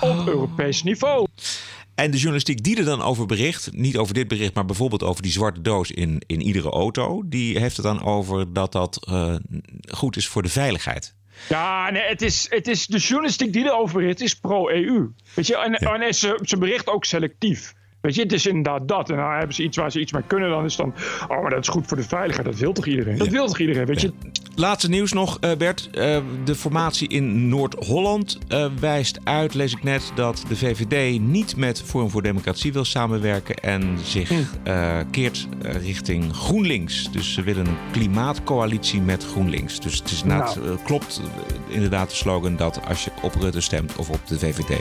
[0.00, 1.26] Op Europees niveau.
[1.94, 5.22] En de journalistiek die er dan over bericht, niet over dit bericht, maar bijvoorbeeld over
[5.22, 9.34] die zwarte doos in, in iedere auto, die heeft het dan over dat dat uh,
[9.90, 11.14] goed is voor de veiligheid.
[11.48, 15.08] Ja, nee, het is, het is de journalistiek die erover bericht, is pro-EU.
[15.34, 15.98] Weet je, en, ja.
[15.98, 17.74] en ze, ze bericht ook selectief.
[18.04, 19.10] Weet je, het is inderdaad dat.
[19.10, 20.94] En nou hebben ze iets waar ze iets mee kunnen, dan is dan.
[21.28, 22.46] Oh, maar dat is goed voor de veiligheid.
[22.46, 23.18] Dat wil toch iedereen?
[23.18, 23.86] Dat wil toch iedereen?
[23.86, 24.12] Weet je?
[24.54, 25.88] Laatste nieuws nog, uh, Bert.
[25.92, 31.56] Uh, de formatie in Noord-Holland uh, wijst uit, lees ik net, dat de VVD niet
[31.56, 35.04] met Forum voor Democratie wil samenwerken en zich hm.
[35.10, 37.12] keert richting GroenLinks.
[37.12, 39.80] Dus ze willen een klimaatcoalitie met GroenLinks.
[39.80, 40.58] Dus het is nou.
[40.84, 41.20] klopt
[41.68, 44.78] inderdaad de slogan dat als je op Rutte stemt of op de VVD,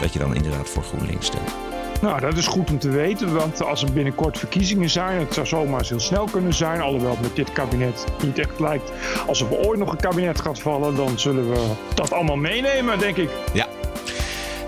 [0.00, 1.73] dat je dan inderdaad voor GroenLinks stemt.
[2.04, 5.46] Nou, dat is goed om te weten, want als er binnenkort verkiezingen zijn, het zou
[5.46, 8.92] zomaar heel snel kunnen zijn, alhoewel het met dit kabinet niet echt lijkt.
[9.26, 13.16] Als er ooit nog een kabinet gaat vallen, dan zullen we dat allemaal meenemen, denk
[13.16, 13.30] ik.
[13.52, 13.66] Ja.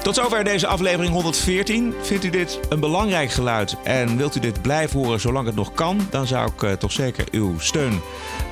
[0.07, 1.95] Tot zover deze aflevering 114.
[2.03, 5.73] Vindt u dit een belangrijk geluid en wilt u dit blijven horen zolang het nog
[5.75, 8.01] kan, dan zou ik uh, toch zeker uw steun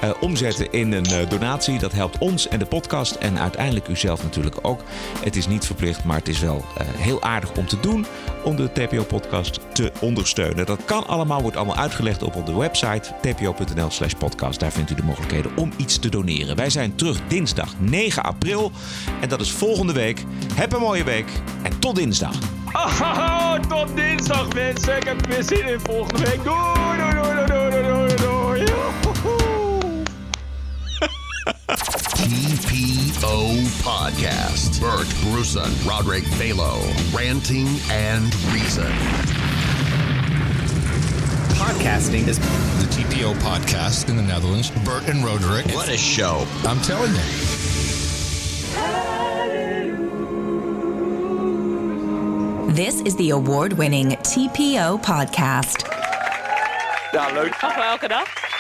[0.05, 1.79] uh, omzetten in een uh, donatie.
[1.79, 4.81] Dat helpt ons en de podcast en uiteindelijk u zelf natuurlijk ook.
[5.25, 6.65] Het is niet verplicht, maar het is wel
[6.97, 8.07] heel aardig om te doen
[8.45, 10.67] om de TPO-podcast te ondersteunen.
[10.67, 14.61] Dat kan allemaal, wordt allemaal uitgelegd op onze website tpo.nl slash podcast.
[14.61, 16.57] Daar vindt u de mogelijkheden om iets te doneren.
[16.57, 18.73] Wij zijn terug dinsdag 9 april
[19.21, 20.25] en dat is volgende week.
[20.55, 21.27] Heb een mooie week
[21.63, 22.39] en tot dinsdag.
[23.69, 24.97] Tot dinsdag mensen.
[24.97, 26.45] Ik heb weer zin in volgende week.
[26.45, 28.04] Doei, doei, doei, doei, doei.
[31.45, 33.37] TPO
[33.83, 34.81] Podcast.
[34.81, 36.81] Bert Bruson, Roderick Balo,
[37.15, 38.91] ranting and reason.
[41.55, 44.71] Podcasting is the TPO podcast in the Netherlands.
[44.85, 45.67] Bert and Roderick.
[45.75, 46.47] What a show.
[46.65, 47.21] I'm telling you.
[52.73, 55.85] This is the award winning TPO podcast.
[57.13, 57.61] Ja, leuk.
[57.61, 58.54] Nog wel elke dag.